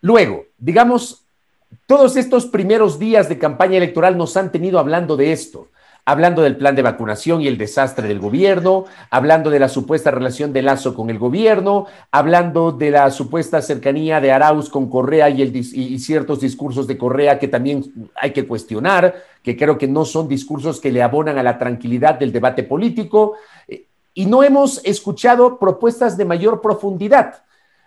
[0.02, 1.24] Luego, digamos,
[1.86, 5.68] todos estos primeros días de campaña electoral nos han tenido hablando de esto
[6.06, 10.54] hablando del plan de vacunación y el desastre del gobierno, hablando de la supuesta relación
[10.54, 15.42] de Lazo con el gobierno, hablando de la supuesta cercanía de Arauz con Correa y,
[15.42, 20.06] el, y ciertos discursos de Correa que también hay que cuestionar, que creo que no
[20.06, 23.36] son discursos que le abonan a la tranquilidad del debate político,
[24.14, 27.44] y no hemos escuchado propuestas de mayor profundidad.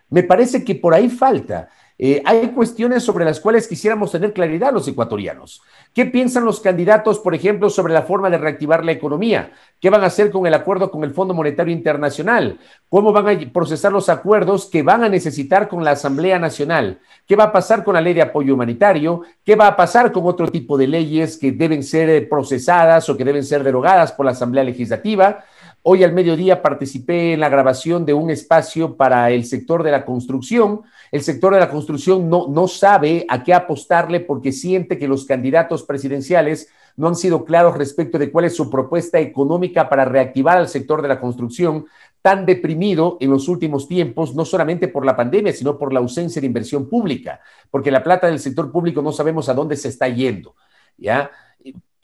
[0.09, 1.68] Me parece que por ahí falta.
[1.96, 5.62] Eh, hay cuestiones sobre las cuales quisiéramos tener claridad los ecuatorianos.
[5.92, 9.52] ¿Qué piensan los candidatos, por ejemplo, sobre la forma de reactivar la economía?
[9.80, 12.59] ¿Qué van a hacer con el acuerdo con el Fondo Monetario Internacional?
[12.88, 16.98] ¿Cómo van a procesar los acuerdos que van a necesitar con la Asamblea Nacional?
[17.28, 19.22] ¿Qué va a pasar con la ley de apoyo humanitario?
[19.44, 23.16] ¿Qué va a pasar con otro tipo de leyes que deben ser eh, procesadas o
[23.16, 25.44] que deben ser derogadas por la Asamblea Legislativa?
[25.87, 30.07] Hoy al mediodía participé en la grabación de un espacio para el sector de la
[30.07, 30.81] construcción.
[31.12, 35.27] El sector de la construcción no, no sabe a qué apostarle porque siente que los
[35.27, 40.57] candidatos presidenciales no han sido claros respecto de cuál es su propuesta económica para reactivar
[40.57, 41.85] al sector de la construcción
[42.23, 46.40] tan deprimido en los últimos tiempos, no solamente por la pandemia, sino por la ausencia
[46.40, 50.09] de inversión pública, porque la plata del sector público no sabemos a dónde se está
[50.09, 50.55] yendo.
[50.97, 51.31] ¿ya?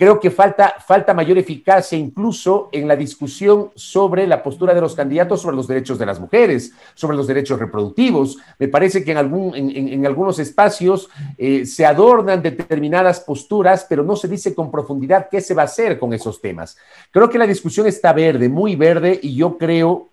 [0.00, 4.94] Creo que falta, falta mayor eficacia incluso en la discusión sobre la postura de los
[4.94, 8.38] candidatos sobre los derechos de las mujeres, sobre los derechos reproductivos.
[8.58, 14.16] Me parece que en, algún, en, algunos espacios eh, se adornan determinadas posturas, pero no
[14.16, 16.78] se dice con profundidad qué se va a hacer con esos temas.
[17.10, 20.08] Creo que la discusión está verde, muy verde, y yo creo,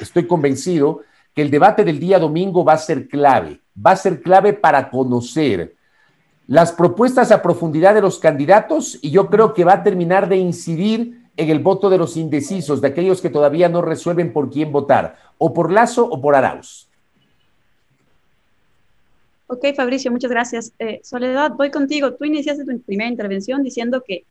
[0.00, 1.00] estoy convencido,
[1.34, 4.88] que el debate del día domingo va a ser clave, va a ser clave para
[4.88, 5.74] conocer
[6.46, 10.36] las propuestas a profundidad de los candidatos y yo creo que va a terminar de
[10.36, 14.70] incidir en el voto de los indecisos, de aquellos que todavía no resuelven por quién
[14.72, 16.88] votar, o por Lazo o por Arauz.
[19.46, 20.72] Ok, Fabricio, muchas gracias.
[20.78, 22.14] Eh, Soledad, voy contigo.
[22.14, 24.24] Tú iniciaste tu primera intervención diciendo que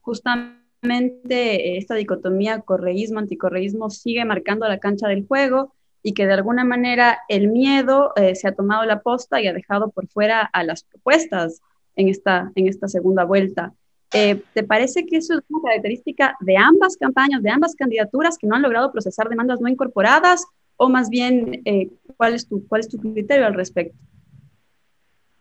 [0.00, 7.18] justamente esta dicotomía correísmo-anticorreísmo sigue marcando la cancha del juego y que de alguna manera
[7.28, 10.84] el miedo eh, se ha tomado la posta y ha dejado por fuera a las
[10.84, 11.60] propuestas
[11.96, 13.72] en esta, en esta segunda vuelta.
[14.12, 18.46] Eh, ¿Te parece que eso es una característica de ambas campañas, de ambas candidaturas que
[18.46, 20.46] no han logrado procesar demandas no incorporadas?
[20.78, 23.98] o más bien, eh, ¿cuál, es tu, ¿cuál es tu criterio al respecto?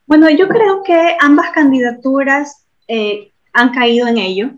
[0.08, 4.50] Bueno, yo creo que ambas candidaturas eh, han caído en ello,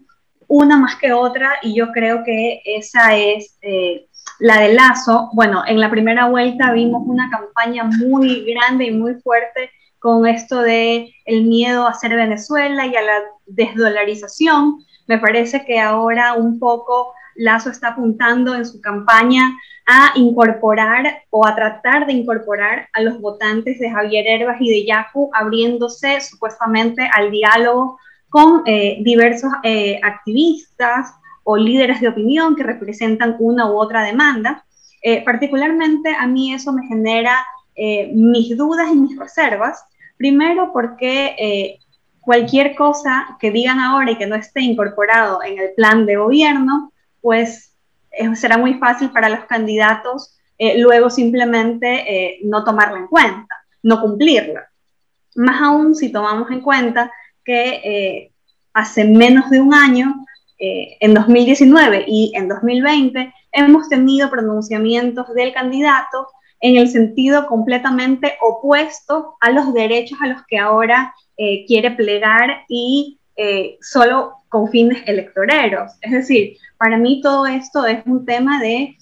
[0.48, 4.08] una más que otra, y yo creo que esa es eh,
[4.40, 5.30] la de Lazo.
[5.34, 10.62] Bueno, en la primera vuelta vimos una campaña muy grande y muy fuerte con esto
[10.62, 14.86] de el miedo a ser Venezuela y a la desdolarización.
[15.08, 19.52] Me parece que ahora un poco Lazo está apuntando en su campaña
[19.86, 24.86] a incorporar o a tratar de incorporar a los votantes de Javier Herbas y de
[24.86, 27.98] Yacu, abriéndose supuestamente al diálogo
[28.30, 31.14] con eh, diversos eh, activistas
[31.50, 34.66] o líderes de opinión que representan una u otra demanda.
[35.02, 37.46] Eh, particularmente a mí eso me genera
[38.14, 39.82] mis dudas y mis reservas.
[40.18, 41.80] Primero porque
[42.20, 46.92] cualquier cosa que digan ahora y que no esté incorporado en el plan de gobierno,
[47.22, 47.74] pues
[48.36, 50.36] será muy fácil para los candidatos
[50.76, 54.70] luego simplemente no tomarla en cuenta, no cumplirla.
[55.36, 57.10] Más aún si tomamos en cuenta
[57.44, 58.32] que eh,
[58.74, 60.26] hace menos de un año,
[60.60, 66.28] eh, en 2019 y en 2020, hemos tenido pronunciamientos del candidato
[66.60, 72.66] en el sentido completamente opuesto a los derechos a los que ahora eh, quiere plegar
[72.68, 73.16] y
[73.80, 75.94] solo con fines electoreros.
[76.02, 78.98] Es decir, para mí todo esto es un tema de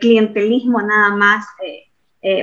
[0.00, 1.46] clientelismo nada más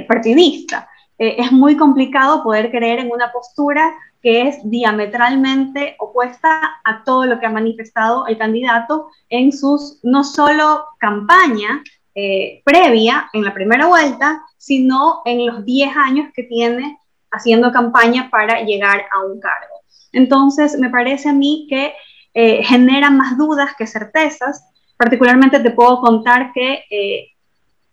[0.07, 0.87] partidista.
[1.17, 3.91] es muy complicado poder creer en una postura
[4.23, 10.23] que es diametralmente opuesta a todo lo que ha manifestado el candidato en sus no
[10.23, 11.83] solo campaña
[12.15, 16.99] eh, previa en la primera vuelta, sino en los 10 años que tiene
[17.31, 19.81] haciendo campaña para llegar a un cargo.
[20.13, 21.93] Entonces, me parece a mí que
[22.33, 24.63] eh, genera más dudas que certezas.
[24.95, 27.31] Particularmente te puedo contar que eh,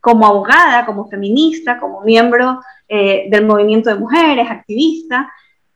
[0.00, 5.30] como abogada, como feminista, como miembro del movimiento de mujeres, activista,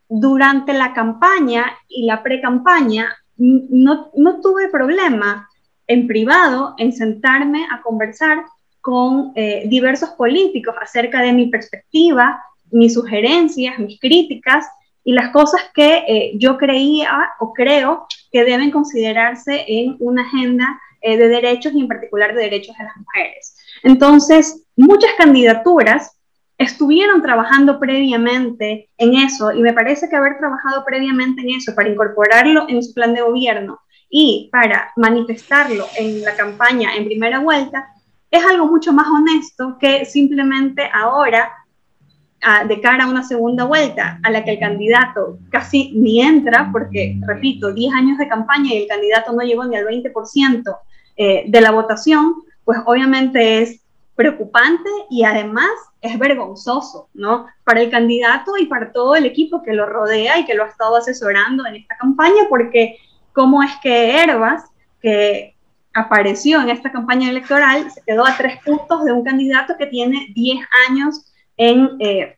[0.08, 4.10] durante la campaña y la pre-campaña no,
[4.42, 5.48] tuve problema
[5.86, 8.44] en privado en sentarme a conversar
[8.80, 14.66] con eh, diversos políticos acerca de mi perspectiva, mis sugerencias, mis críticas
[15.04, 20.80] y las cosas que eh, yo creía o creo que deben considerarse en una agenda
[21.02, 23.56] eh, de derechos y en particular de derechos de las mujeres.
[23.82, 26.16] Entonces, muchas candidaturas
[26.58, 31.88] estuvieron trabajando previamente en eso y me parece que haber trabajado previamente en eso para
[31.88, 37.88] incorporarlo en su plan de gobierno y para manifestarlo en la campaña en primera vuelta
[38.30, 41.50] es algo mucho más honesto que simplemente ahora
[42.66, 47.18] de cara a una segunda vuelta a la que el candidato casi ni entra, porque,
[47.26, 50.76] repito, 10 años de campaña y el candidato no llegó ni al 20%
[51.16, 53.80] eh, de la votación, pues obviamente es
[54.14, 57.46] preocupante y además es vergonzoso, ¿no?
[57.64, 60.68] Para el candidato y para todo el equipo que lo rodea y que lo ha
[60.68, 62.98] estado asesorando en esta campaña, porque
[63.32, 64.64] cómo es que Herbas,
[65.00, 65.56] que
[65.92, 70.28] apareció en esta campaña electoral, se quedó a tres puntos de un candidato que tiene
[70.34, 72.36] 10 años en eh,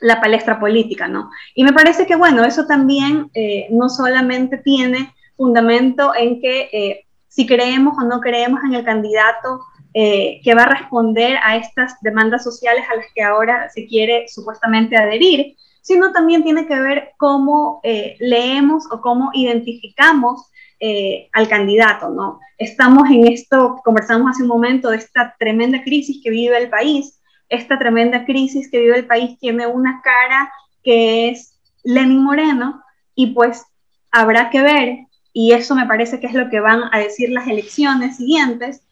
[0.00, 1.30] la palestra política, ¿no?
[1.54, 7.06] Y me parece que, bueno, eso también eh, no solamente tiene fundamento en que eh,
[7.28, 9.60] si creemos o no creemos en el candidato
[9.98, 14.28] eh, que va a responder a estas demandas sociales a las que ahora se quiere
[14.28, 21.48] supuestamente adherir, sino también tiene que ver cómo eh, leemos o cómo identificamos eh, al
[21.48, 22.40] candidato, ¿no?
[22.58, 27.18] Estamos en esto, conversamos hace un momento, de esta tremenda crisis que vive el país.
[27.48, 30.52] Esta tremenda crisis que vive el país tiene una cara
[30.84, 32.82] que es Lenin Moreno
[33.14, 33.64] y pues
[34.10, 34.98] habrá que ver,
[35.32, 38.82] y eso me parece que es lo que van a decir las elecciones siguientes,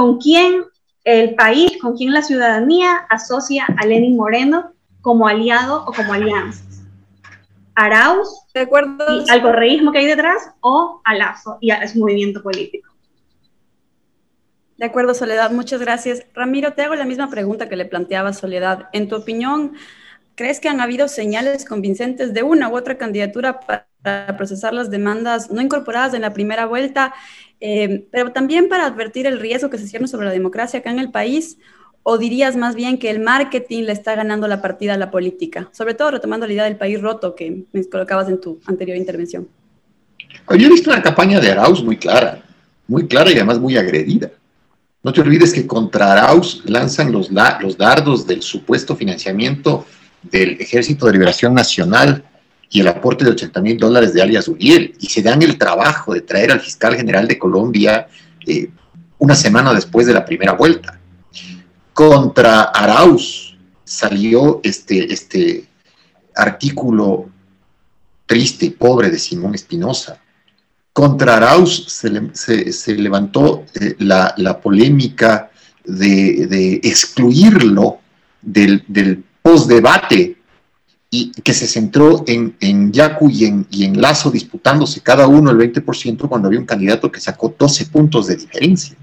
[0.00, 0.64] con quién
[1.04, 6.86] el país, con quién la ciudadanía asocia a Lenin Moreno como aliado o como alianzas.
[7.74, 9.04] Arauz, de acuerdo.
[9.28, 12.90] al correísmo que hay detrás, o a Lazo y a su movimiento político.
[14.78, 16.24] De acuerdo, Soledad, muchas gracias.
[16.32, 18.88] Ramiro, te hago la misma pregunta que le planteaba Soledad.
[18.94, 19.74] En tu opinión,
[20.34, 23.60] ¿crees que han habido señales convincentes de una u otra candidatura
[24.02, 27.12] para procesar las demandas no incorporadas en la primera vuelta
[27.60, 30.98] eh, pero también para advertir el riesgo que se cierne sobre la democracia acá en
[30.98, 31.58] el país,
[32.02, 35.68] o dirías más bien que el marketing le está ganando la partida a la política,
[35.72, 39.46] sobre todo retomando la idea del país roto que me colocabas en tu anterior intervención.
[40.48, 42.42] Yo he visto una campaña de Arauz muy clara,
[42.88, 44.30] muy clara y además muy agredida.
[45.02, 49.86] No te olvides que contra Arauz lanzan los, los dardos del supuesto financiamiento
[50.22, 52.24] del Ejército de Liberación Nacional
[52.70, 56.14] y el aporte de 80 mil dólares de alias Uriel, y se dan el trabajo
[56.14, 58.06] de traer al fiscal general de Colombia
[58.46, 58.70] eh,
[59.18, 60.98] una semana después de la primera vuelta.
[61.92, 65.64] contra Arauz salió este, este
[66.34, 67.28] artículo
[68.24, 70.20] triste y pobre de Simón Espinosa.
[70.92, 75.50] Contra Arauz se, levantó eh, la, polémica
[75.84, 77.98] de, excluirlo
[78.40, 80.39] del, del postdebate
[81.10, 85.50] y que se centró en, en Yacu y en, y en Lazo disputándose cada uno
[85.50, 88.96] el 20% cuando había un candidato que sacó 12 puntos de diferencia.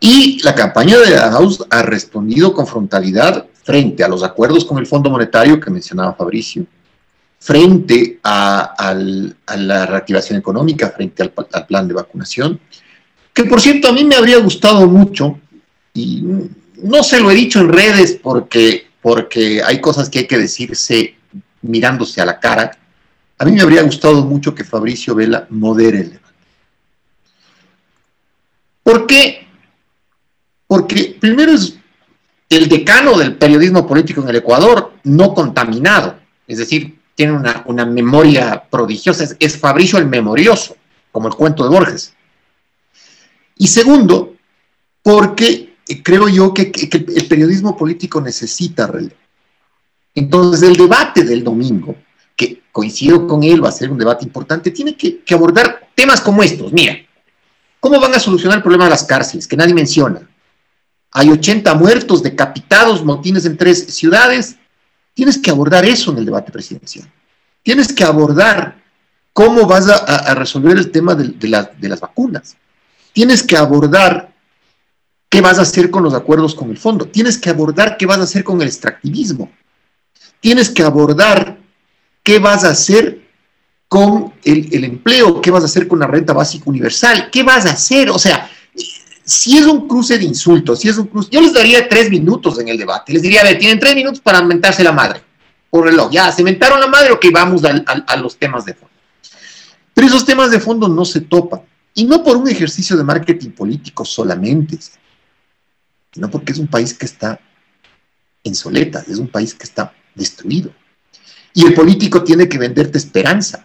[0.00, 4.86] Y la campaña de Arauz ha respondido con frontalidad frente a los acuerdos con el
[4.86, 6.66] Fondo Monetario que mencionaba Fabricio,
[7.38, 8.94] frente a,
[9.56, 12.60] la reactivación económica, frente al, al, plan de vacunación,
[13.32, 15.38] que por cierto a mí me habría gustado mucho,
[15.94, 16.22] y
[16.82, 21.14] no se lo he dicho en redes porque, porque hay cosas que hay que decirse
[21.62, 22.76] mirándose a la cara,
[23.38, 26.34] a mí me habría gustado mucho que Fabricio Vela modere el debate.
[28.82, 29.46] ¿Por qué?
[30.66, 31.78] Porque primero es
[32.48, 37.32] el decano del periodismo político en el Ecuador, no contaminado, es decir, tiene
[37.64, 40.76] una, memoria prodigiosa, es, Fabricio el memorioso,
[41.12, 42.12] como el cuento de Borges.
[43.56, 44.34] Y segundo,
[45.00, 45.65] porque
[46.02, 49.14] creo yo que, el periodismo político necesita relevo.
[50.14, 51.94] Entonces, el debate del domingo,
[52.34, 56.20] que coincido con él, va a ser un debate importante, tiene que, que abordar temas
[56.20, 56.72] como estos.
[56.72, 56.96] Mira,
[57.80, 60.28] ¿cómo van a solucionar el problema de las cárceles, que nadie menciona?
[61.12, 64.56] Hay 80 muertos, decapitados, motines en tres ciudades.
[65.14, 67.10] Tienes que abordar eso en el debate presidencial.
[67.62, 68.76] Tienes que abordar
[69.32, 72.56] cómo vas a, resolver el tema de, las vacunas.
[73.12, 74.32] Tienes que abordar
[75.28, 77.06] qué vas a hacer con los acuerdos con el fondo.
[77.06, 79.50] Tienes que abordar qué vas a hacer con el extractivismo.
[80.40, 81.58] Tienes que abordar
[82.22, 83.26] qué vas a hacer
[83.88, 87.70] con el, empleo, qué vas a hacer con la renta básica universal, qué vas a
[87.70, 88.10] hacer.
[88.10, 88.50] O sea,
[89.24, 92.58] si es un cruce de insultos, si es un cruce, yo les daría tres minutos
[92.58, 93.12] en el debate.
[93.12, 95.22] Les diría, a ver, tienen tres minutos para mentarse la madre
[95.70, 96.10] por reloj.
[96.10, 98.94] Ya, se mentaron la madre, ok, vamos a, los temas de fondo.
[99.94, 101.62] Pero esos temas de fondo no se topan.
[101.94, 104.78] Y no por un ejercicio de marketing político solamente,
[106.16, 107.38] sino porque es un país que está
[108.42, 110.72] en soletas, es un país que está destruido.
[111.54, 113.64] Y el político tiene que venderte esperanza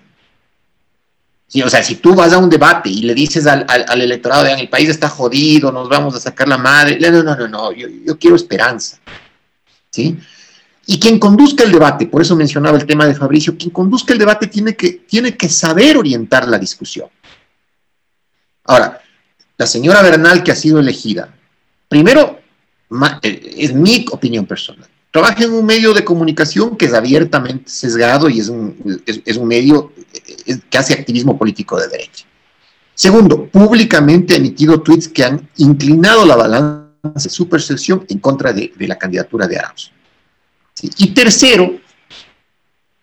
[1.66, 3.66] o sea, si tú vas a un debate y le dices al,
[4.02, 7.48] electorado, vean, el país está jodido, nos vamos a sacar la madre, no, no, no,
[7.48, 9.00] no, yo, yo quiero esperanza.
[9.90, 10.18] ¿Sí?
[10.86, 14.20] Y quien conduzca el debate, por eso mencionaba el tema de Fabricio, quien conduzca el
[14.20, 17.10] debate tiene que, tiene que saber orientar la discusión.
[18.64, 19.02] Ahora,
[19.58, 21.34] la señora Bernal que ha sido elegida,
[21.90, 22.40] primero,
[23.24, 28.40] es mi opinión personal, trabaja en un medio de comunicación que es abiertamente sesgado y
[28.40, 29.92] es un, es, un medio
[30.70, 32.26] que hace activismo político de derecha.
[32.94, 38.54] Segundo, públicamente ha emitido tweets que han inclinado la balanza de su percepción en contra
[38.54, 39.92] de, la candidatura de Arauz.
[40.82, 41.80] Y tercero,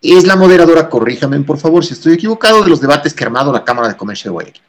[0.01, 3.51] es la moderadora, corríjame por favor si estoy equivocado, de los debates que ha armado
[3.51, 4.63] la Cámara de Comercio de Guayaquil.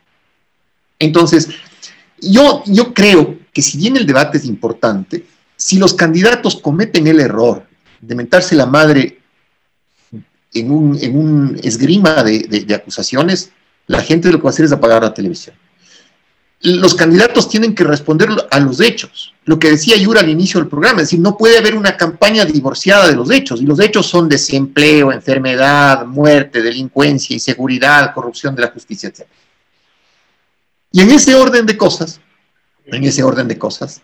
[0.98, 1.48] Entonces,
[2.20, 5.24] yo, yo creo que si bien el debate es importante,
[5.56, 7.66] si los candidatos cometen el error
[8.00, 9.18] de mentarse la madre
[10.54, 13.50] en un, esgrima de, acusaciones,
[13.86, 15.54] la gente lo que va a hacer es apagar la televisión.
[16.62, 19.34] Los candidatos tienen que responder a los hechos.
[19.44, 22.44] Lo que decía Yura al inicio del programa, es decir, no puede haber una campaña
[22.44, 23.62] divorciada de los hechos.
[23.62, 29.26] Y los hechos son desempleo, enfermedad, muerte, delincuencia, inseguridad, corrupción de la justicia, etc.
[30.92, 32.20] Y en ese orden de cosas,
[32.86, 34.02] en ese orden de cosas,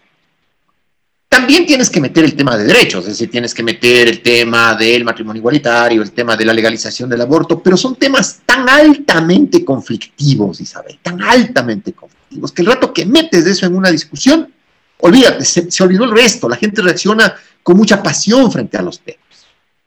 [1.29, 4.75] también tienes que meter el tema de derechos, es decir, tienes que meter el tema
[4.75, 9.65] del matrimonio igualitario, el tema de la legalización del aborto, pero son temas tan altamente
[9.65, 14.53] conflictivos, Isabel, tan altamente conflictivos, que el rato que metes eso en una discusión,
[14.99, 19.21] olvídate, se, olvidó el resto, la gente reacciona con mucha pasión frente a los temas.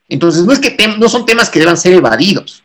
[0.08, 2.62] Entonces, no es que no son temas que deban ser evadidos,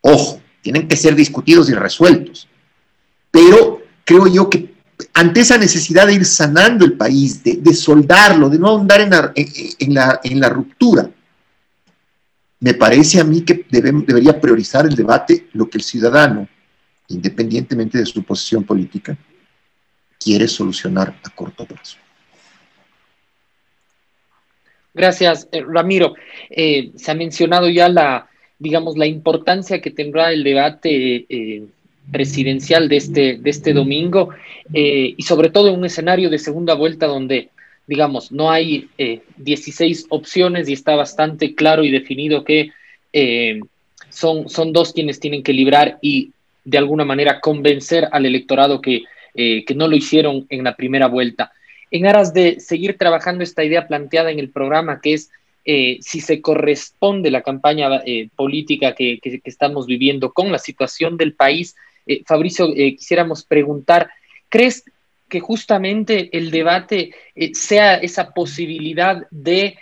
[0.00, 2.48] ojo, tienen que ser discutidos y resueltos,
[3.30, 4.73] pero creo yo que
[5.12, 10.48] ante esa necesidad de ir sanando el país, de, soldarlo, de no ahondar en la,
[10.48, 11.10] ruptura,
[12.60, 16.48] me parece a mí que debería priorizar el debate lo que el ciudadano,
[17.08, 19.16] independientemente de su posición política,
[20.18, 21.98] quiere solucionar a corto plazo.
[24.94, 26.14] Gracias, eh, Ramiro.
[26.48, 31.66] Eh, se ha mencionado ya la, digamos, la importancia que tendrá el debate eh,
[32.10, 34.30] presidencial de este, de este domingo
[34.72, 37.50] eh, y sobre todo en un escenario de segunda vuelta donde,
[37.86, 38.88] digamos, no hay
[39.36, 42.70] 16 eh, opciones y está bastante claro y definido que
[43.12, 43.60] eh,
[44.10, 46.32] son, son dos quienes tienen que librar y
[46.64, 49.02] de alguna manera convencer al electorado que,
[49.34, 51.52] que no lo hicieron en la primera vuelta.
[51.90, 55.30] en aras de seguir trabajando esta idea planteada en el programa, que es
[55.66, 61.32] eh, si se corresponde la campaña eh, política que, estamos viviendo con la situación del
[61.32, 61.74] país,
[62.06, 64.10] eh, Fabricio, quisiéramos preguntar,
[64.48, 64.84] ¿crees
[65.28, 67.12] que justamente el debate
[67.54, 69.78] sea esa posibilidad de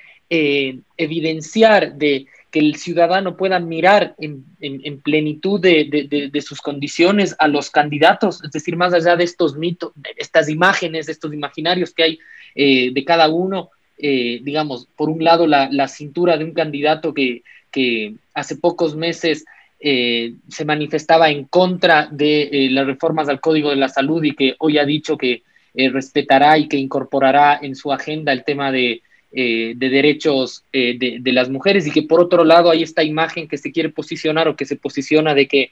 [0.97, 8.43] evidenciar, de que el ciudadano pueda mirar en, plenitud de, sus condiciones a los candidatos,
[8.43, 12.19] es decir, más allá de estos mitos, estas imágenes, de estos imaginarios que hay
[12.55, 13.71] de cada uno,
[14.05, 17.43] eh, digamos, por un lado la, cintura de un candidato que,
[18.35, 19.45] hace pocos meses
[19.83, 24.35] eh, se manifestaba en contra de eh, las reformas al Código de la Salud y
[24.35, 25.43] que hoy ha dicho que
[25.75, 31.91] respetará y que incorporará en su agenda el tema de, derechos de, las mujeres y
[31.91, 35.35] que por otro lado hay esta imagen que se quiere posicionar o que se posiciona
[35.35, 35.71] de que,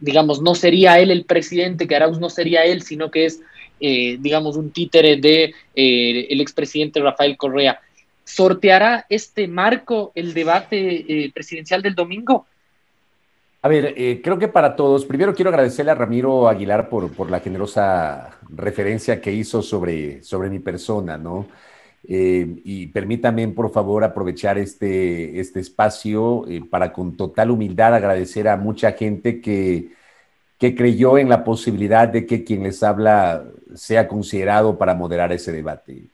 [0.00, 3.40] digamos, no sería él el presidente, que Arauz no sería él, sino que es
[3.80, 7.80] eh, digamos, un títere de eh, el expresidente Rafael Correa.
[8.24, 12.46] ¿Sorteará este marco el debate eh, presidencial del domingo?
[13.60, 17.40] A ver, creo que para todos, primero quiero agradecerle a Ramiro Aguilar por, por la
[17.40, 21.46] generosa referencia que hizo sobre, sobre mi persona, ¿no?
[22.04, 28.92] y permítame, por favor, aprovechar este, este espacio para con total humildad agradecer a mucha
[28.92, 29.92] gente que,
[30.58, 33.44] que creyó en la posibilidad de que quien les habla
[33.74, 36.04] sea considerado para moderar ese debate.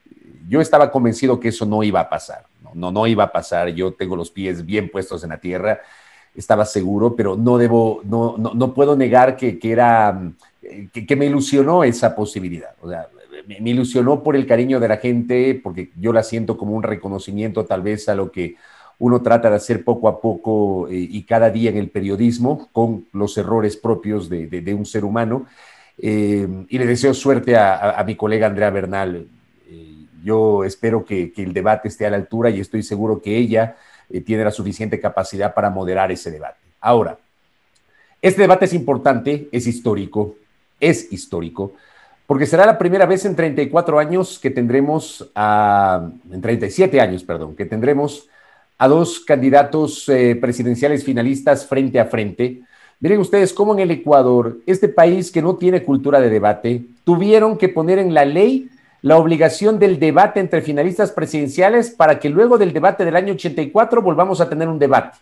[0.47, 3.93] Yo estaba convencido que eso no iba a pasar, no, no, iba a pasar, yo
[3.93, 5.81] tengo los pies bien puestos en la tierra,
[6.35, 10.31] estaba seguro, pero no debo, no, no, puedo negar que, que era,
[10.91, 12.71] que, me ilusionó esa posibilidad.
[12.81, 13.07] O sea,
[13.47, 17.65] me, ilusionó por el cariño de la gente, porque yo la siento como un reconocimiento
[17.65, 18.55] tal vez a lo que
[18.97, 23.05] uno trata de hacer poco a poco eh, y cada día en el periodismo con
[23.11, 25.45] los errores propios de, un ser humano.
[25.97, 29.27] Eh, y le deseo suerte a, mi colega Andrea Bernal.
[29.69, 33.75] Eh, yo espero que, el debate esté a la altura y estoy seguro que ella
[34.25, 36.59] tiene la suficiente capacidad para moderar ese debate.
[36.79, 37.17] Ahora,
[38.21, 40.35] este debate es importante, es histórico,
[40.79, 41.73] es histórico,
[42.27, 47.55] porque será la primera vez en 34 años que tendremos, a, en 37 años, perdón,
[47.55, 48.27] que tendremos
[48.77, 52.61] a dos candidatos eh, presidenciales finalistas frente a frente.
[52.99, 57.57] Miren ustedes cómo en el Ecuador, este país que no tiene cultura de debate, tuvieron
[57.57, 58.69] que poner en la ley
[59.05, 64.01] la obligación del debate entre finalistas presidenciales para que luego del debate del año 84
[64.01, 65.19] volvamos a tener un debate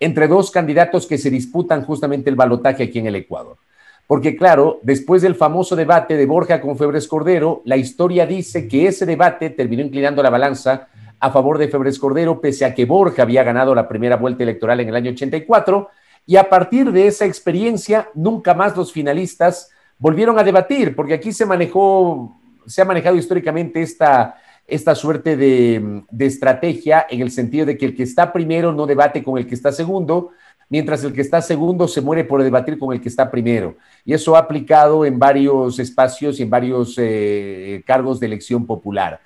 [0.00, 3.58] entre dos candidatos que se disputan justamente el balotaje aquí en el Ecuador.
[4.06, 8.86] Porque claro, después del famoso debate de Borja con Febres Cordero, la historia dice que
[8.86, 10.88] ese debate terminó inclinando la balanza
[11.20, 14.80] a favor de Febres Cordero, pese a que Borja había ganado la primera vuelta electoral
[14.80, 15.90] en el año 84,
[16.24, 21.30] y a partir de esa experiencia, nunca más los finalistas volvieron a debatir, porque aquí
[21.30, 22.38] se manejó,
[22.68, 27.86] se ha manejado históricamente esta, esta suerte de, de estrategia en el sentido de que
[27.86, 30.30] el que está primero no debate con el que está segundo,
[30.68, 33.76] mientras el que está segundo se muere por debatir con el que está primero.
[34.04, 39.20] Y eso ha aplicado en varios espacios y en varios eh, cargos de elección popular.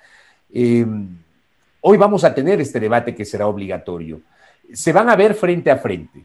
[0.51, 0.85] Eh,
[1.85, 4.21] Hoy vamos a tener este debate que será obligatorio.
[4.71, 6.23] Se van a ver frente a frente.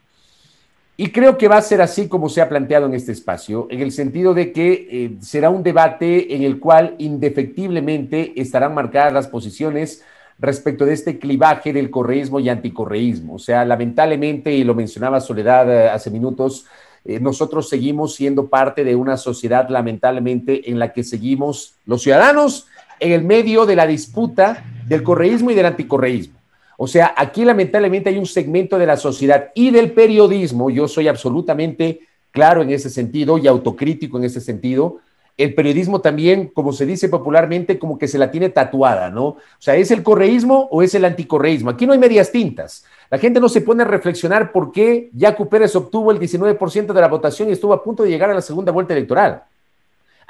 [1.00, 3.82] Y creo que va a ser así como se ha planteado en este espacio, en
[3.82, 9.28] el sentido de que eh, será un debate en el cual indefectiblemente estarán marcadas las
[9.28, 10.02] posiciones
[10.40, 13.36] respecto de este clivaje del correísmo y anticorreísmo.
[13.36, 16.66] O sea, lamentablemente, y lo mencionaba Soledad eh, hace minutos,
[17.04, 22.66] eh, nosotros seguimos siendo parte de una sociedad lamentablemente en la que seguimos los ciudadanos
[22.98, 26.38] en el medio de la disputa del correísmo y del anticorreísmo.
[26.80, 31.08] O sea, aquí lamentablemente hay un segmento de la sociedad y del periodismo, yo soy
[31.08, 34.98] absolutamente claro en ese sentido y autocrítico en ese sentido.
[35.36, 39.24] El periodismo también, como se dice popularmente, como que se la tiene tatuada, ¿no?
[39.24, 41.70] O sea, ¿es el correísmo o es el anticorreísmo?
[41.70, 42.84] Aquí no hay medias tintas.
[43.10, 47.00] La gente no se pone a reflexionar por qué Jaco Pérez obtuvo el 19% de
[47.00, 49.42] la votación y estuvo a punto de llegar a la segunda vuelta electoral.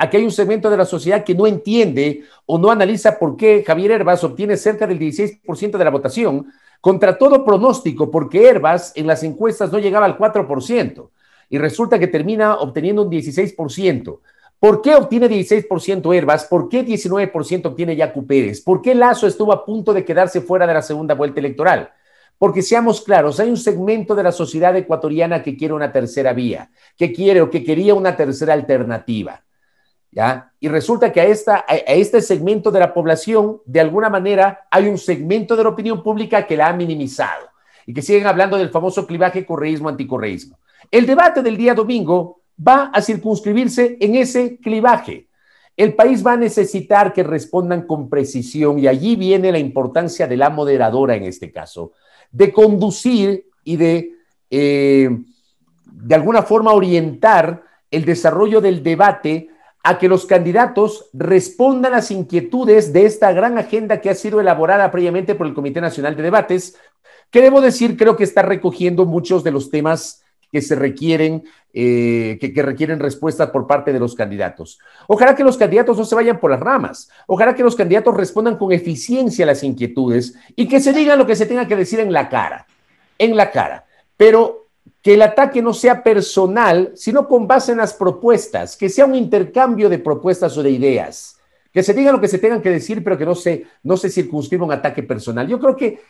[0.00, 3.64] Aquí hay un segmento de la sociedad que no entiende o no analiza por qué
[3.66, 6.46] Javier Herbas obtiene cerca del 16% de la votación,
[6.80, 11.10] contra todo pronóstico, porque Herbas en las encuestas no llegaba al 4%
[11.50, 14.20] y resulta que termina obteniendo un 16%.
[14.60, 16.44] ¿Por qué obtiene 16% Herbas?
[16.44, 18.60] ¿Por qué 19% obtiene Yacu Pérez?
[18.60, 21.90] ¿Por qué Lazo estuvo a punto de quedarse fuera de la segunda vuelta electoral?
[22.38, 26.70] Porque seamos claros, hay un segmento de la sociedad ecuatoriana que quiere una tercera vía,
[26.96, 29.42] que quiere o que quería una tercera alternativa.
[30.60, 34.88] Y resulta que a, esta, a este segmento de la población, de alguna manera, hay
[34.88, 37.48] un segmento de la opinión pública que la ha minimizado
[37.86, 40.58] y que siguen hablando del famoso clivaje correísmo-anticorreísmo.
[40.90, 45.28] El debate del día domingo va a circunscribirse en ese clivaje,
[45.78, 50.36] el país va a necesitar que respondan con precisión y allí viene la importancia de
[50.36, 51.92] la moderadora en este caso,
[52.32, 54.10] de conducir y de,
[54.50, 55.08] eh,
[55.84, 59.50] de alguna forma, orientar el desarrollo del debate
[59.82, 64.90] a que los candidatos respondan las inquietudes de esta gran agenda que ha sido elaborada
[64.90, 66.76] previamente por el Comité Nacional de Debates,
[67.30, 72.38] que debo decir creo que está recogiendo muchos de los temas que se requieren, eh,
[72.40, 74.78] que, requieren respuesta por parte de los candidatos.
[75.06, 78.56] Ojalá que los candidatos no se vayan por las ramas, ojalá que los candidatos respondan
[78.56, 82.00] con eficiencia a las inquietudes y que se digan lo que se tenga que decir
[82.00, 82.66] en la cara,
[83.18, 83.86] en la cara.
[84.16, 84.67] Pero
[85.08, 89.14] que el ataque no sea personal, sino con base en las propuestas, que sea un
[89.14, 91.38] intercambio de propuestas o de ideas,
[91.72, 94.10] que se diga lo que se tengan que decir, pero que no se, no se
[94.10, 95.48] circunscriba un ataque personal.
[95.48, 96.00] Yo creo que,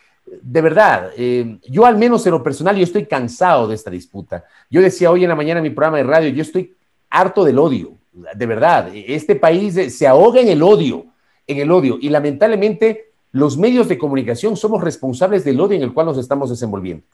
[0.41, 4.43] de verdad, eh, yo al menos en lo personal, yo estoy cansado de esta disputa.
[4.69, 6.75] Yo decía hoy en la mañana en mi programa de radio, yo estoy
[7.09, 8.89] harto del odio, de verdad.
[8.93, 11.05] Este país se ahoga en el odio,
[11.47, 15.93] en el odio, y lamentablemente los medios de comunicación somos responsables del odio en el
[15.93, 17.05] cual nos estamos desenvolviendo.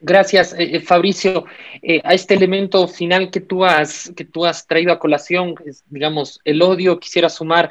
[0.00, 1.44] Gracias, eh, eh, Fabricio.
[1.82, 5.54] Eh, a este elemento final que tú has, que tú has traído a colación,
[5.86, 7.70] digamos, el odio, quisiera sumar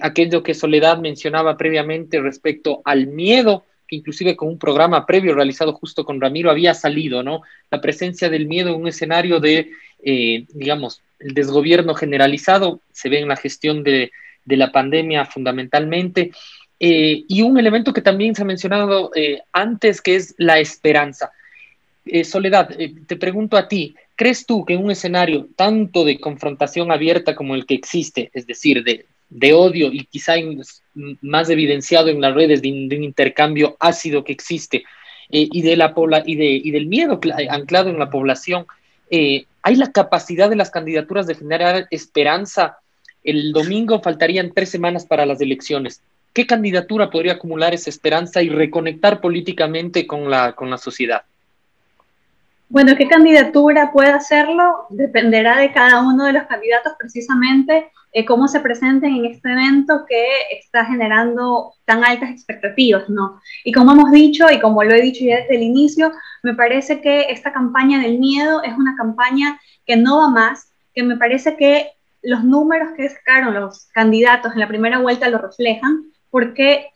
[0.00, 5.72] aquello que Soledad mencionaba previamente respecto al miedo, que inclusive con un programa previo realizado
[5.72, 7.42] justo con Ramiro había salido, ¿no?
[7.68, 13.26] La presencia del miedo en un escenario de, digamos, el desgobierno generalizado, se ve en
[13.26, 14.12] la gestión de,
[14.44, 16.30] de la pandemia fundamentalmente.
[16.78, 19.10] y un elemento que también se ha mencionado
[19.52, 21.32] antes, que es la esperanza
[22.04, 26.18] eh, Soledad, eh, te pregunto a ti, ¿crees tú que en un escenario tanto de
[26.18, 29.06] confrontación abierta como el que existe, es decir, de,
[29.54, 30.34] odio y quizá
[31.22, 34.84] más evidenciado en las redes de, un intercambio ácido que existe
[35.30, 35.94] eh, y, de la
[36.26, 38.66] y, y del miedo anclado en la población,
[39.10, 42.78] ¿hay la capacidad de las candidaturas de generar esperanza?
[43.24, 46.02] El domingo faltarían tres semanas para las elecciones.
[46.34, 51.22] ¿Qué candidatura podría acumular esa esperanza y reconectar políticamente con la sociedad?
[52.72, 54.86] Bueno, ¿qué candidatura puede hacerlo?
[54.88, 60.06] Dependerá de cada uno de los candidatos precisamente eh, cómo se presenten en este evento
[60.08, 60.24] que
[60.58, 63.42] está generando tan altas expectativas, ¿no?
[63.62, 66.12] Y como hemos dicho, y como lo he dicho ya desde el inicio,
[66.42, 71.02] me parece que esta campaña del miedo es una campaña que no va más, que
[71.02, 71.90] me parece que
[72.22, 76.86] los números que sacaron los candidatos en la primera vuelta lo reflejan, porque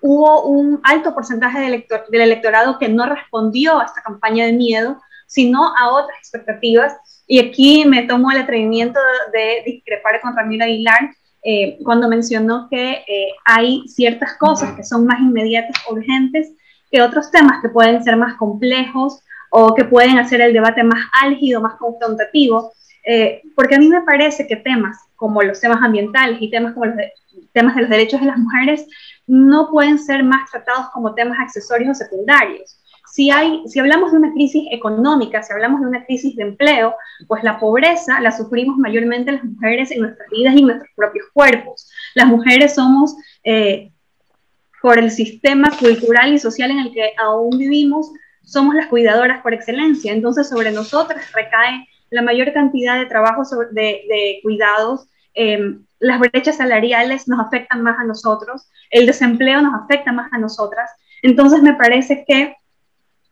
[0.00, 1.84] hubo un alto porcentaje del
[2.22, 4.98] electorado que no respondió a esta campaña de miedo,
[5.28, 6.96] sino a otras expectativas.
[7.28, 8.98] Y aquí me tomo el atrevimiento
[9.32, 11.10] de discrepar con Ramiro Aguilar
[11.44, 16.52] eh, cuando mencionó que eh, hay ciertas cosas que son más inmediatas, urgentes,
[16.90, 19.20] que otros temas que pueden ser más complejos
[19.50, 22.72] o que pueden hacer el debate más álgido, más confrontativo.
[23.04, 26.86] Eh, porque a mí me parece que temas como los temas ambientales y temas como
[26.86, 26.96] los
[27.52, 28.86] temas de los derechos de las mujeres
[29.26, 32.78] no pueden ser más tratados como temas accesorios o secundarios
[33.10, 36.94] si, hay, si hablamos de una crisis económica, si hablamos de una crisis de empleo,
[37.26, 41.26] pues la pobreza la sufrimos mayormente las mujeres en nuestras vidas y en nuestros propios
[41.32, 41.90] cuerpos.
[42.14, 43.92] Las mujeres somos, eh,
[44.80, 49.52] por el sistema cultural y social en el que aún vivimos, somos las cuidadoras por
[49.52, 50.12] excelencia.
[50.12, 53.42] Entonces, sobre nosotras recae la mayor cantidad de trabajo
[53.72, 55.08] de, de, cuidados.
[55.34, 60.38] Em, las brechas salariales nos afectan más a nosotros, el desempleo nos afecta más a
[60.38, 60.90] nosotras.
[61.22, 62.54] Entonces, me parece que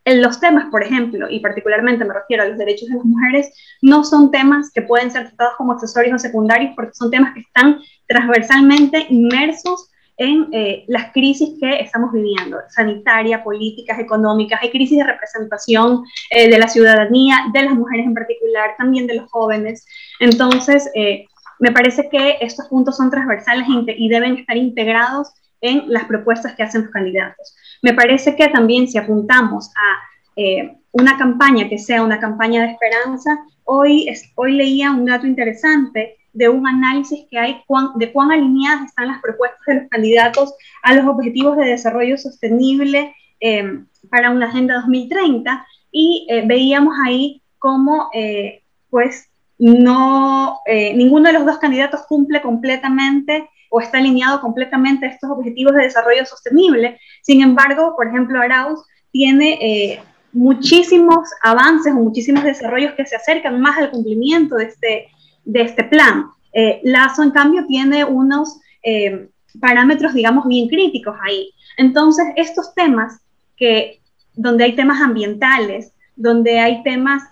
[0.07, 3.53] en los temas, por ejemplo, y particularmente me refiero a los derechos de las mujeres,
[3.83, 7.41] no son temas que pueden ser tratados como accesorios o secundarios porque son temas que
[7.41, 14.97] están transversalmente inmersos en eh, las crisis que estamos viviendo, sanitaria, políticas, económicas, hay crisis
[14.97, 19.85] de representación eh, de la ciudadanía, de las mujeres en particular, también de los jóvenes.
[20.21, 21.27] Entonces, eh,
[21.59, 23.67] me parece que estos puntos son transversales
[23.99, 27.57] y deben estar integrados en las propuestas que hacen los candidatos.
[27.83, 30.07] Me parece que también si apuntamos a
[30.37, 36.17] eh, una campaña que sea una campaña de esperanza, hoy, hoy leía un dato interesante
[36.33, 37.63] de un análisis que hay
[37.97, 43.15] de cuán alineadas están las propuestas de los candidatos a los objetivos de desarrollo sostenible
[43.41, 48.11] eh, para una Agenda 2030 y eh, veíamos ahí cómo
[48.91, 50.61] pues no,
[50.95, 55.83] ninguno de los dos candidatos cumple completamente o está alineado completamente a estos objetivos de
[55.83, 56.99] desarrollo sostenible.
[57.21, 60.01] Sin embargo, por ejemplo, Arauz tiene eh,
[60.33, 65.09] muchísimos avances o muchísimos desarrollos que se acercan más al cumplimiento de este,
[65.45, 66.25] de este plan.
[66.55, 69.29] Eh, Lazo, en cambio, tiene unos eh,
[69.61, 71.51] parámetros, digamos, bien críticos ahí.
[71.77, 73.21] Entonces, estos temas
[73.59, 74.01] que,
[74.33, 77.25] donde hay temas ambientales, donde hay temas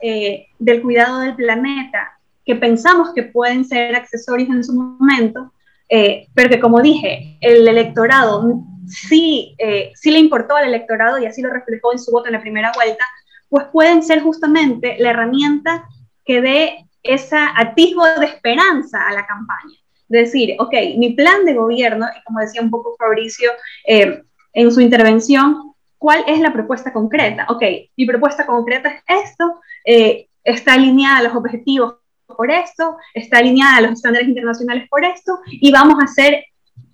[0.59, 5.53] del cuidado del planeta, que pensamos que pueden ser accesorios en su momento,
[5.89, 11.26] eh, pero que como dije, el electorado sí, eh, sí le importó al electorado y
[11.26, 13.05] así lo reflejó en su voto en la primera vuelta,
[13.49, 15.85] pues pueden ser justamente la herramienta
[16.24, 19.76] que dé esa atisbo de esperanza a la campaña.
[20.09, 23.51] Decir, ok, mi plan de gobierno, y como decía un poco Fabricio
[23.87, 24.22] eh,
[24.53, 27.47] en su intervención, ¿cuál es la propuesta concreta?
[27.49, 27.62] Ok,
[27.97, 31.95] mi propuesta concreta es esto, eh, está alineada a los objetivos
[32.37, 36.45] por esto, está alineada a los estándares internacionales por esto, y vamos a hacer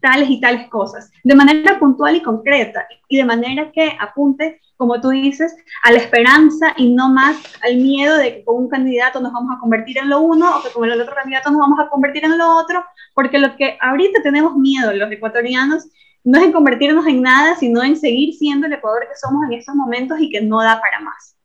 [0.00, 5.00] tales y tales cosas, de manera puntual y concreta, y de manera que apunte, como
[5.00, 9.20] tú dices, a la esperanza y no más al miedo de que con un candidato
[9.20, 11.78] nos vamos a convertir en lo uno o que con el otro candidato nos vamos
[11.80, 12.84] a convertir en lo otro,
[13.14, 15.86] porque lo que ahorita tenemos miedo los ecuatorianos
[16.24, 19.58] no es en convertirnos en nada, sino en seguir siendo el Ecuador que somos en
[19.58, 21.36] estos momentos y que no da para más.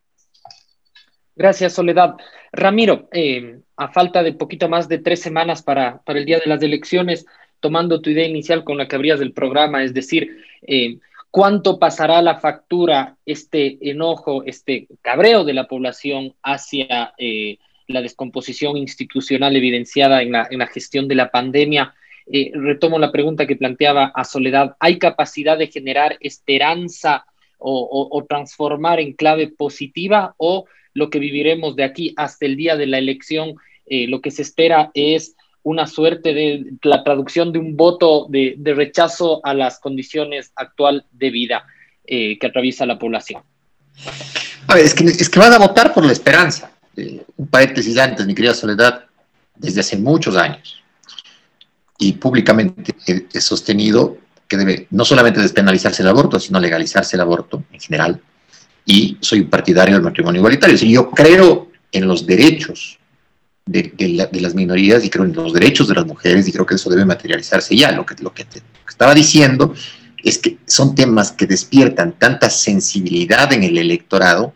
[1.36, 2.16] Gracias, Soledad.
[2.52, 6.48] Ramiro, eh, a falta de poquito más de tres semanas para, para el día de
[6.48, 7.26] las elecciones,
[7.60, 10.98] tomando tu idea inicial con la que abrías del programa, es decir, eh,
[11.32, 17.58] cuánto pasará la factura, este enojo, este cabreo de la población hacia eh,
[17.88, 21.94] la descomposición institucional evidenciada en la, en la gestión de la pandemia.
[22.32, 27.26] Eh, retomo la pregunta que planteaba a Soledad, ¿hay capacidad de generar esperanza
[27.58, 30.66] o, o, transformar en clave positiva o
[30.96, 33.56] lo que viviremos de aquí hasta el día de la elección,
[33.88, 35.36] lo que se espera es
[35.66, 41.32] una suerte de la traducción de un voto de, rechazo a las condiciones actual de
[41.32, 41.66] vida
[42.06, 43.42] eh, que atraviesa la población.
[44.68, 46.72] A ver, es que, es que van a votar por la esperanza.
[46.96, 49.06] Eh, un paréntesis antes, mi querida Soledad,
[49.56, 50.84] desde hace muchos años
[51.98, 54.18] y públicamente he, sostenido
[54.48, 58.22] que debe no solamente despenalizarse el aborto, sino legalizarse el aborto en general.
[58.86, 60.78] Y soy partidario del matrimonio igualitario.
[60.78, 63.00] Si yo creo en los derechos
[63.66, 63.94] de,
[64.32, 67.06] las minorías y creo en los derechos de las mujeres y creo que eso debe
[67.06, 67.92] materializarse ya.
[67.92, 68.46] Lo que, lo que,
[68.88, 69.74] estaba diciendo
[70.24, 74.54] es que son temas que despiertan tanta sensibilidad en el electorado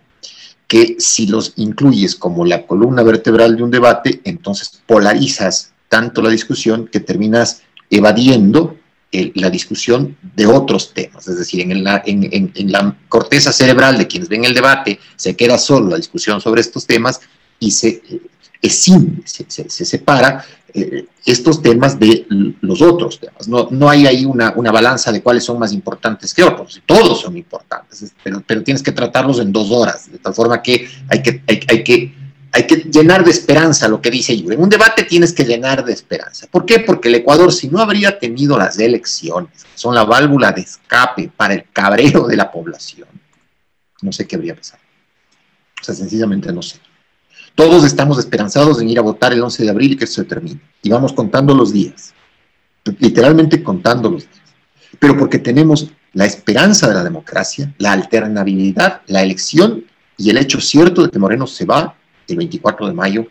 [0.68, 6.30] que si los incluyes como la columna vertebral de un debate, entonces polarizas tanto la
[6.30, 8.78] discusión que terminas evadiendo
[9.12, 11.28] la discusión de otros temas.
[11.28, 15.36] Es decir, en la, en, en la corteza cerebral de quienes ven el debate se
[15.36, 17.22] queda solo la discusión sobre estos temas
[17.60, 18.02] y se
[18.62, 18.86] es
[19.26, 20.44] se, se, separa
[20.74, 22.26] eh, estos temas de
[22.62, 23.48] los otros temas.
[23.48, 26.82] No, no hay ahí una, una, balanza de cuáles son más importantes que otros.
[26.86, 30.88] Todos son importantes, pero, pero tienes que tratarlos en dos horas, de tal forma que
[31.08, 32.14] hay que, hay que,
[32.52, 34.56] hay que llenar de esperanza lo que dice Yuri.
[34.56, 36.48] En un debate tienes que llenar de esperanza.
[36.50, 36.80] ¿Por qué?
[36.80, 41.54] Porque el Ecuador, si no habría tenido las elecciones, son la válvula de escape para
[41.54, 43.08] el cabreo de la población,
[44.02, 44.82] no sé qué habría pasado.
[45.80, 46.80] O sea, sencillamente no sé.
[47.56, 50.24] Todos estamos esperanzados en ir a votar el 11 de abril y que eso se
[50.24, 50.60] termine.
[50.82, 52.14] Y vamos contando los días,
[53.00, 54.42] literalmente contando los días.
[54.98, 59.86] Pero porque tenemos la esperanza de la democracia, la alternabilidad, la elección
[60.18, 61.96] y el hecho cierto de que Moreno se va
[62.30, 63.28] el 24 de mayo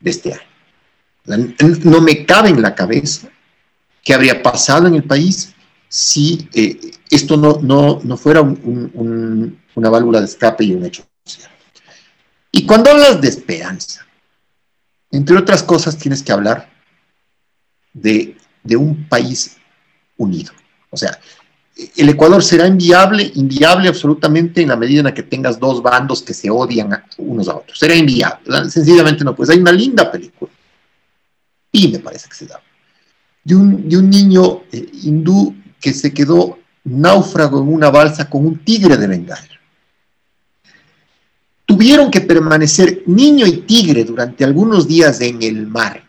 [0.00, 1.54] de este año.
[1.84, 3.28] No me cabe en la cabeza
[4.02, 5.54] qué habría pasado en el país
[5.88, 11.50] si eh, esto no, no, no fuera una válvula de escape y un hecho social.
[12.50, 14.06] Y cuando hablas de esperanza,
[15.10, 16.70] entre otras cosas tienes que hablar
[17.92, 18.36] de,
[18.76, 19.58] un país
[20.16, 20.52] unido.
[20.90, 21.18] O sea,
[21.96, 26.22] el Ecuador será inviable, inviable absolutamente en la medida en la que tengas dos bandos
[26.22, 27.78] que se odian unos a otros.
[27.78, 28.70] Será inviable.
[28.70, 29.34] Sencillamente no.
[29.34, 30.50] Pues hay una linda película.
[31.72, 32.60] Y me parece que se da.
[33.44, 38.46] De un, de un niño eh, hindú que se quedó náufrago en una balsa con
[38.46, 39.52] un tigre de Bengala
[41.72, 46.04] tuvieron que permanecer niño y tigre durante algunos días en el mar.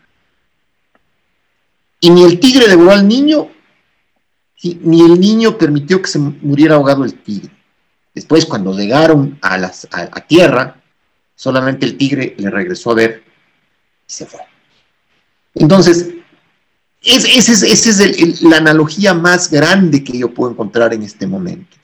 [2.02, 3.48] Y ni el tigre devoró al niño,
[4.82, 7.52] ni el niño permitió que se muriera ahogado el tigre.
[8.14, 9.60] Después, cuando llegaron a,
[10.28, 10.82] tierra,
[11.36, 13.24] solamente el tigre le regresó a ver
[14.08, 14.42] y se fue.
[15.56, 16.10] Entonces,
[17.02, 21.76] esa es, la analogía más grande que yo puedo encontrar en este momento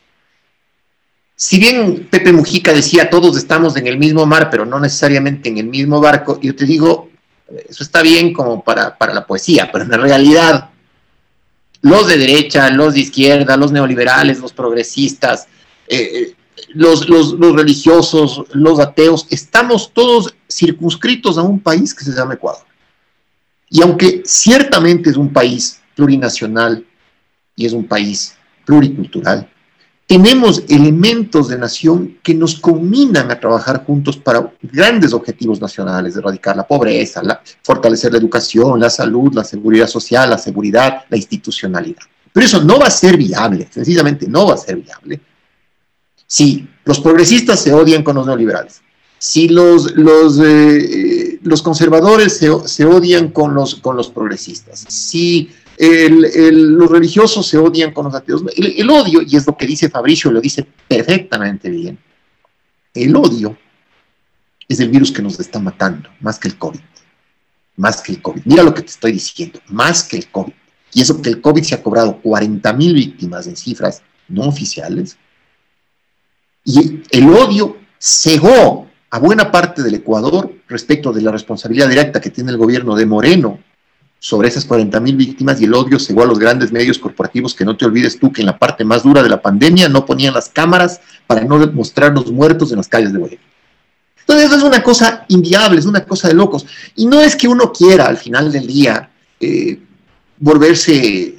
[1.41, 5.57] si bien Pepe Mujica decía todos estamos en el mismo mar, pero no necesariamente en
[5.57, 7.09] el mismo barco, yo te digo,
[7.69, 10.69] eso está bien como para, la poesía, pero en realidad
[11.82, 15.47] los de derecha, los de izquierda, los neoliberales, los progresistas,
[15.88, 16.36] eh, eh,
[16.73, 22.65] los, los, religiosos, los ateos, estamos todos circunscritos a un país que se llama Ecuador.
[23.69, 26.86] Y aunque ciertamente es un país plurinacional
[27.55, 29.49] y es un país pluricultural,
[30.10, 36.57] tenemos elementos de nación que nos combinan a trabajar juntos para grandes objetivos nacionales, erradicar
[36.57, 37.22] la pobreza,
[37.62, 42.01] fortalecer la educación, la salud, la seguridad social, la seguridad, la institucionalidad.
[42.34, 45.22] Pero eso no va a ser viable, sencillamente no va a ser viable,
[46.26, 48.82] si los progresistas se odian con los neoliberales,
[49.20, 55.51] si los, los, eh, los conservadores se, se, odian con los, con los progresistas, si
[55.80, 58.43] los religiosos se odian con los ateos.
[58.55, 61.97] El, odio, y es lo que dice Fabricio, lo dice perfectamente bien,
[62.93, 63.57] el odio
[64.67, 66.80] es el virus que nos está matando, más que el COVID.
[67.77, 68.41] Más que el COVID.
[68.43, 70.53] Mira lo que te estoy diciendo, más que el COVID.
[70.93, 75.17] Y eso que el COVID se ha cobrado 40 mil víctimas en cifras no oficiales.
[76.65, 82.30] Y el odio cegó a buena parte del Ecuador respecto de la responsabilidad directa que
[82.30, 83.59] tiene el gobierno de Moreno
[84.20, 87.63] sobre esas 40 mil víctimas y el odio cegó a los grandes medios corporativos que
[87.63, 90.34] no te olvides tú que en la parte más dura de la pandemia no ponían
[90.34, 93.45] las cámaras para no mostrar los muertos en las calles de Bolivia.
[94.20, 96.65] Entonces eso es una cosa inviable, es una cosa de locos.
[96.95, 99.09] Y no es que uno quiera al final del día
[99.39, 99.80] eh,
[100.38, 101.36] volverse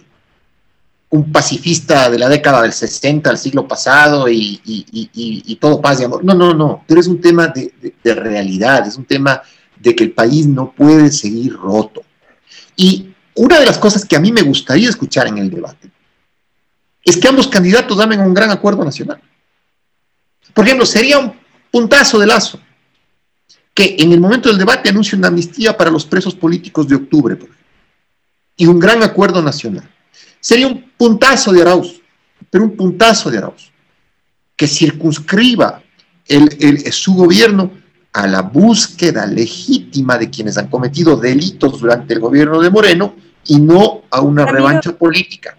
[1.10, 6.24] un pacifista de la década del 60, del siglo pasado y, todo paz y amor.
[6.24, 9.42] No, no, no, pero es un tema de realidad, es un tema
[9.78, 12.02] de que el país no puede seguir roto
[12.76, 15.90] y una de las cosas que a mí me gustaría escuchar en el debate
[17.04, 19.20] es que ambos candidatos damen un gran acuerdo nacional.
[20.52, 21.32] Por ejemplo, sería un
[21.70, 22.60] puntazo de lazo
[23.72, 27.36] que en el momento del debate anuncie una amnistía para los presos políticos de octubre,
[27.36, 27.66] por ejemplo,
[28.56, 29.88] y un gran acuerdo nacional.
[30.40, 32.02] Sería un puntazo de Arauz,
[32.50, 33.70] pero un puntazo de Arauz,
[34.56, 35.82] que circunscriba
[36.90, 37.70] su gobierno
[38.12, 43.14] a la búsqueda legítima de quienes han cometido delitos durante el gobierno de Moreno
[43.46, 45.56] y no a una revancha política.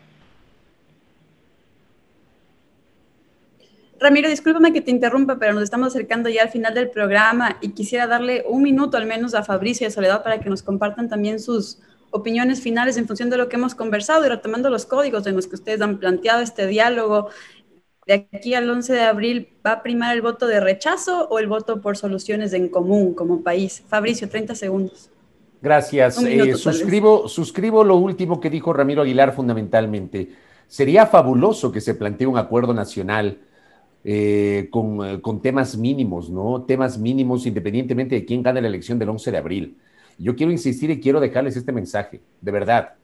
[3.99, 7.69] Ramiro, discúlpame que te interrumpa, pero nos estamos acercando ya al final del programa y
[7.69, 11.07] quisiera darle un minuto al menos a Fabricio y a Soledad para que nos compartan
[11.07, 11.77] también sus
[12.09, 15.47] opiniones finales en función de lo que hemos conversado y retomando los códigos en los
[15.47, 17.29] que ustedes han planteado este diálogo
[18.11, 21.47] de aquí al 11 de abril, ¿va a primar el voto de rechazo o el
[21.47, 23.83] voto por soluciones en común como país?
[23.87, 25.09] Fabricio, 30 segundos.
[25.61, 26.21] Gracias.
[26.21, 30.29] Eh, suscribo, suscribo lo último que dijo Ramiro Aguilar fundamentalmente.
[30.67, 33.39] Sería fabuloso que se plantee un acuerdo nacional
[34.03, 36.63] eh, con, eh, con, temas mínimos, ¿no?
[36.63, 39.77] Temas mínimos independientemente de quién gane la elección del 11 de abril.
[40.17, 42.95] Yo quiero insistir y quiero dejarles este mensaje, de verdad.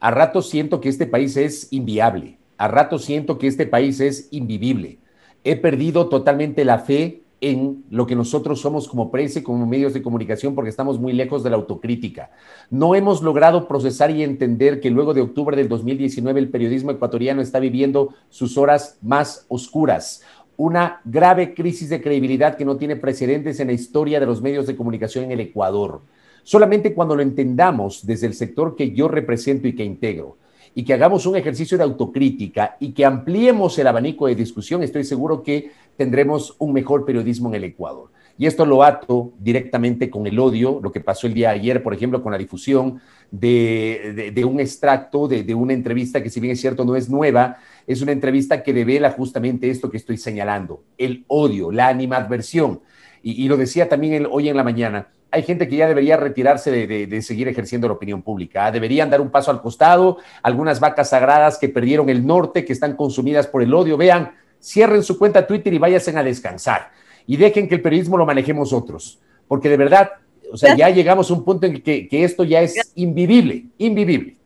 [0.00, 4.28] A rato siento que este país es inviable a rato siento que este país es
[4.32, 4.98] invivible.
[5.44, 9.94] He perdido totalmente la fe en lo que nosotros somos como prensa y como medios
[9.94, 12.32] de comunicación porque estamos muy lejos de la autocrítica.
[12.68, 17.40] No hemos logrado procesar y entender que luego de octubre del 2019 el periodismo ecuatoriano
[17.40, 20.22] está viviendo sus horas más oscuras.
[20.56, 24.66] Una grave crisis de credibilidad que no tiene precedentes en la historia de los medios
[24.66, 26.00] de comunicación en el Ecuador.
[26.42, 30.38] Solamente cuando lo entendamos desde el sector que yo represento y que integro,
[30.74, 35.04] y que hagamos un ejercicio de autocrítica y que ampliemos el abanico de discusión, estoy
[35.04, 38.10] seguro que tendremos un mejor periodismo en el Ecuador.
[38.38, 41.82] Y esto lo ato directamente con el odio, lo que pasó el día de ayer,
[41.82, 43.00] por ejemplo, con la difusión
[43.32, 47.58] de, un extracto de, una entrevista que si bien es cierto no es nueva,
[47.88, 52.80] es una entrevista que revela justamente esto que estoy señalando, el odio, la animadversión.
[53.24, 57.22] Y, lo decía también hoy en la mañana, hay gente que ya debería retirarse de,
[57.22, 58.66] seguir ejerciendo la opinión pública.
[58.66, 58.72] ¿ah?
[58.72, 60.18] Deberían dar un paso al costado.
[60.42, 63.96] Algunas vacas sagradas que perdieron el norte, que están consumidas por el odio.
[63.96, 66.92] Vean, cierren su cuenta Twitter y váyanse a descansar.
[67.26, 69.18] Y dejen que el periodismo lo manejemos otros.
[69.46, 70.12] Porque de verdad,
[70.50, 74.36] o sea, ya llegamos a un punto en que, que esto ya es invivible, invivible.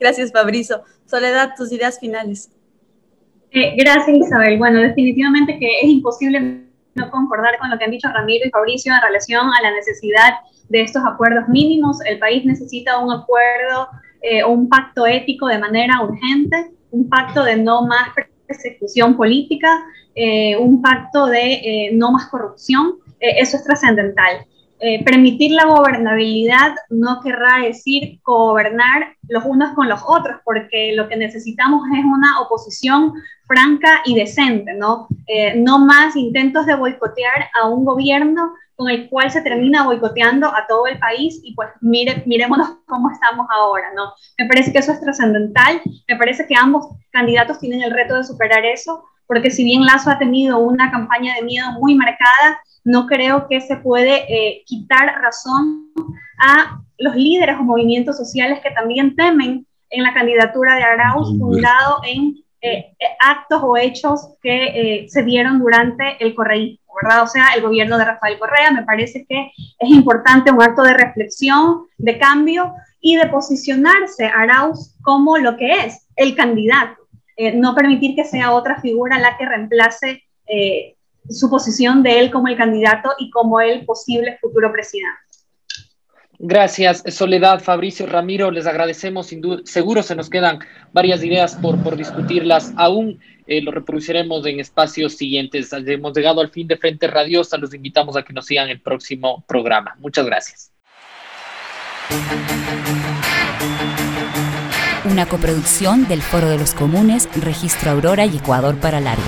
[0.00, 0.82] Gracias, Fabrizio.
[1.06, 2.50] Soledad, tus ideas finales.
[3.52, 4.58] Eh, gracias, Isabel.
[4.58, 6.63] Bueno, definitivamente que es imposible
[6.94, 10.34] no concordar con lo que han dicho Ramiro y Fabricio en relación a la necesidad
[10.68, 11.98] de estos acuerdos mínimos.
[12.06, 13.88] El país necesita un acuerdo
[14.26, 18.08] eh, un pacto ético de manera urgente, un pacto de no más
[18.46, 19.84] persecución política,
[20.14, 22.94] eh, un pacto de eh, no más corrupción.
[23.20, 24.46] eso es trascendental.
[25.04, 31.16] Permitir la gobernabilidad no querrá decir gobernar los unos con los otros, porque lo que
[31.16, 33.14] necesitamos es una oposición
[33.46, 35.08] franca y decente, ¿no?
[35.26, 40.48] Eh, no más intentos de boicotear a un gobierno con el cual se termina boicoteando
[40.48, 44.12] a todo el país y pues mire, miremonos cómo estamos ahora, ¿no?
[44.38, 48.24] Me parece que eso es trascendental, me parece que ambos candidatos tienen el reto de
[48.24, 53.06] superar eso, porque si bien Lazo ha tenido una campaña de miedo muy marcada, no
[53.06, 55.90] creo que se puede eh, quitar razón
[56.38, 62.00] a los líderes o movimientos sociales que también temen en la candidatura de Arauz, fundado
[62.06, 67.22] en eh, actos o hechos que se dieron durante el correísmo, ¿verdad?
[67.22, 68.70] O sea, el gobierno de Rafael Correa.
[68.70, 74.96] Me parece que es importante un acto de reflexión, de cambio y de posicionarse Arauz
[75.02, 77.02] como lo que es, el candidato.
[77.54, 80.22] no permitir que sea otra figura la que reemplace
[81.28, 85.18] su posición de él como el candidato y como el posible futuro presidente.
[86.38, 90.58] Gracias, Soledad, Fabricio, Ramiro, les agradecemos, sin duda, seguro se nos quedan
[90.92, 95.72] varias ideas por, por discutirlas, aún eh, lo reproduciremos en espacios siguientes.
[95.72, 99.44] Hemos llegado al fin de Frente Radiosa, los invitamos a que nos sigan el próximo
[99.46, 99.94] programa.
[100.00, 100.70] Muchas gracias.
[105.04, 109.22] Una coproducción del Foro de los Comunes, Registro Aurora y Ecuador para Largo.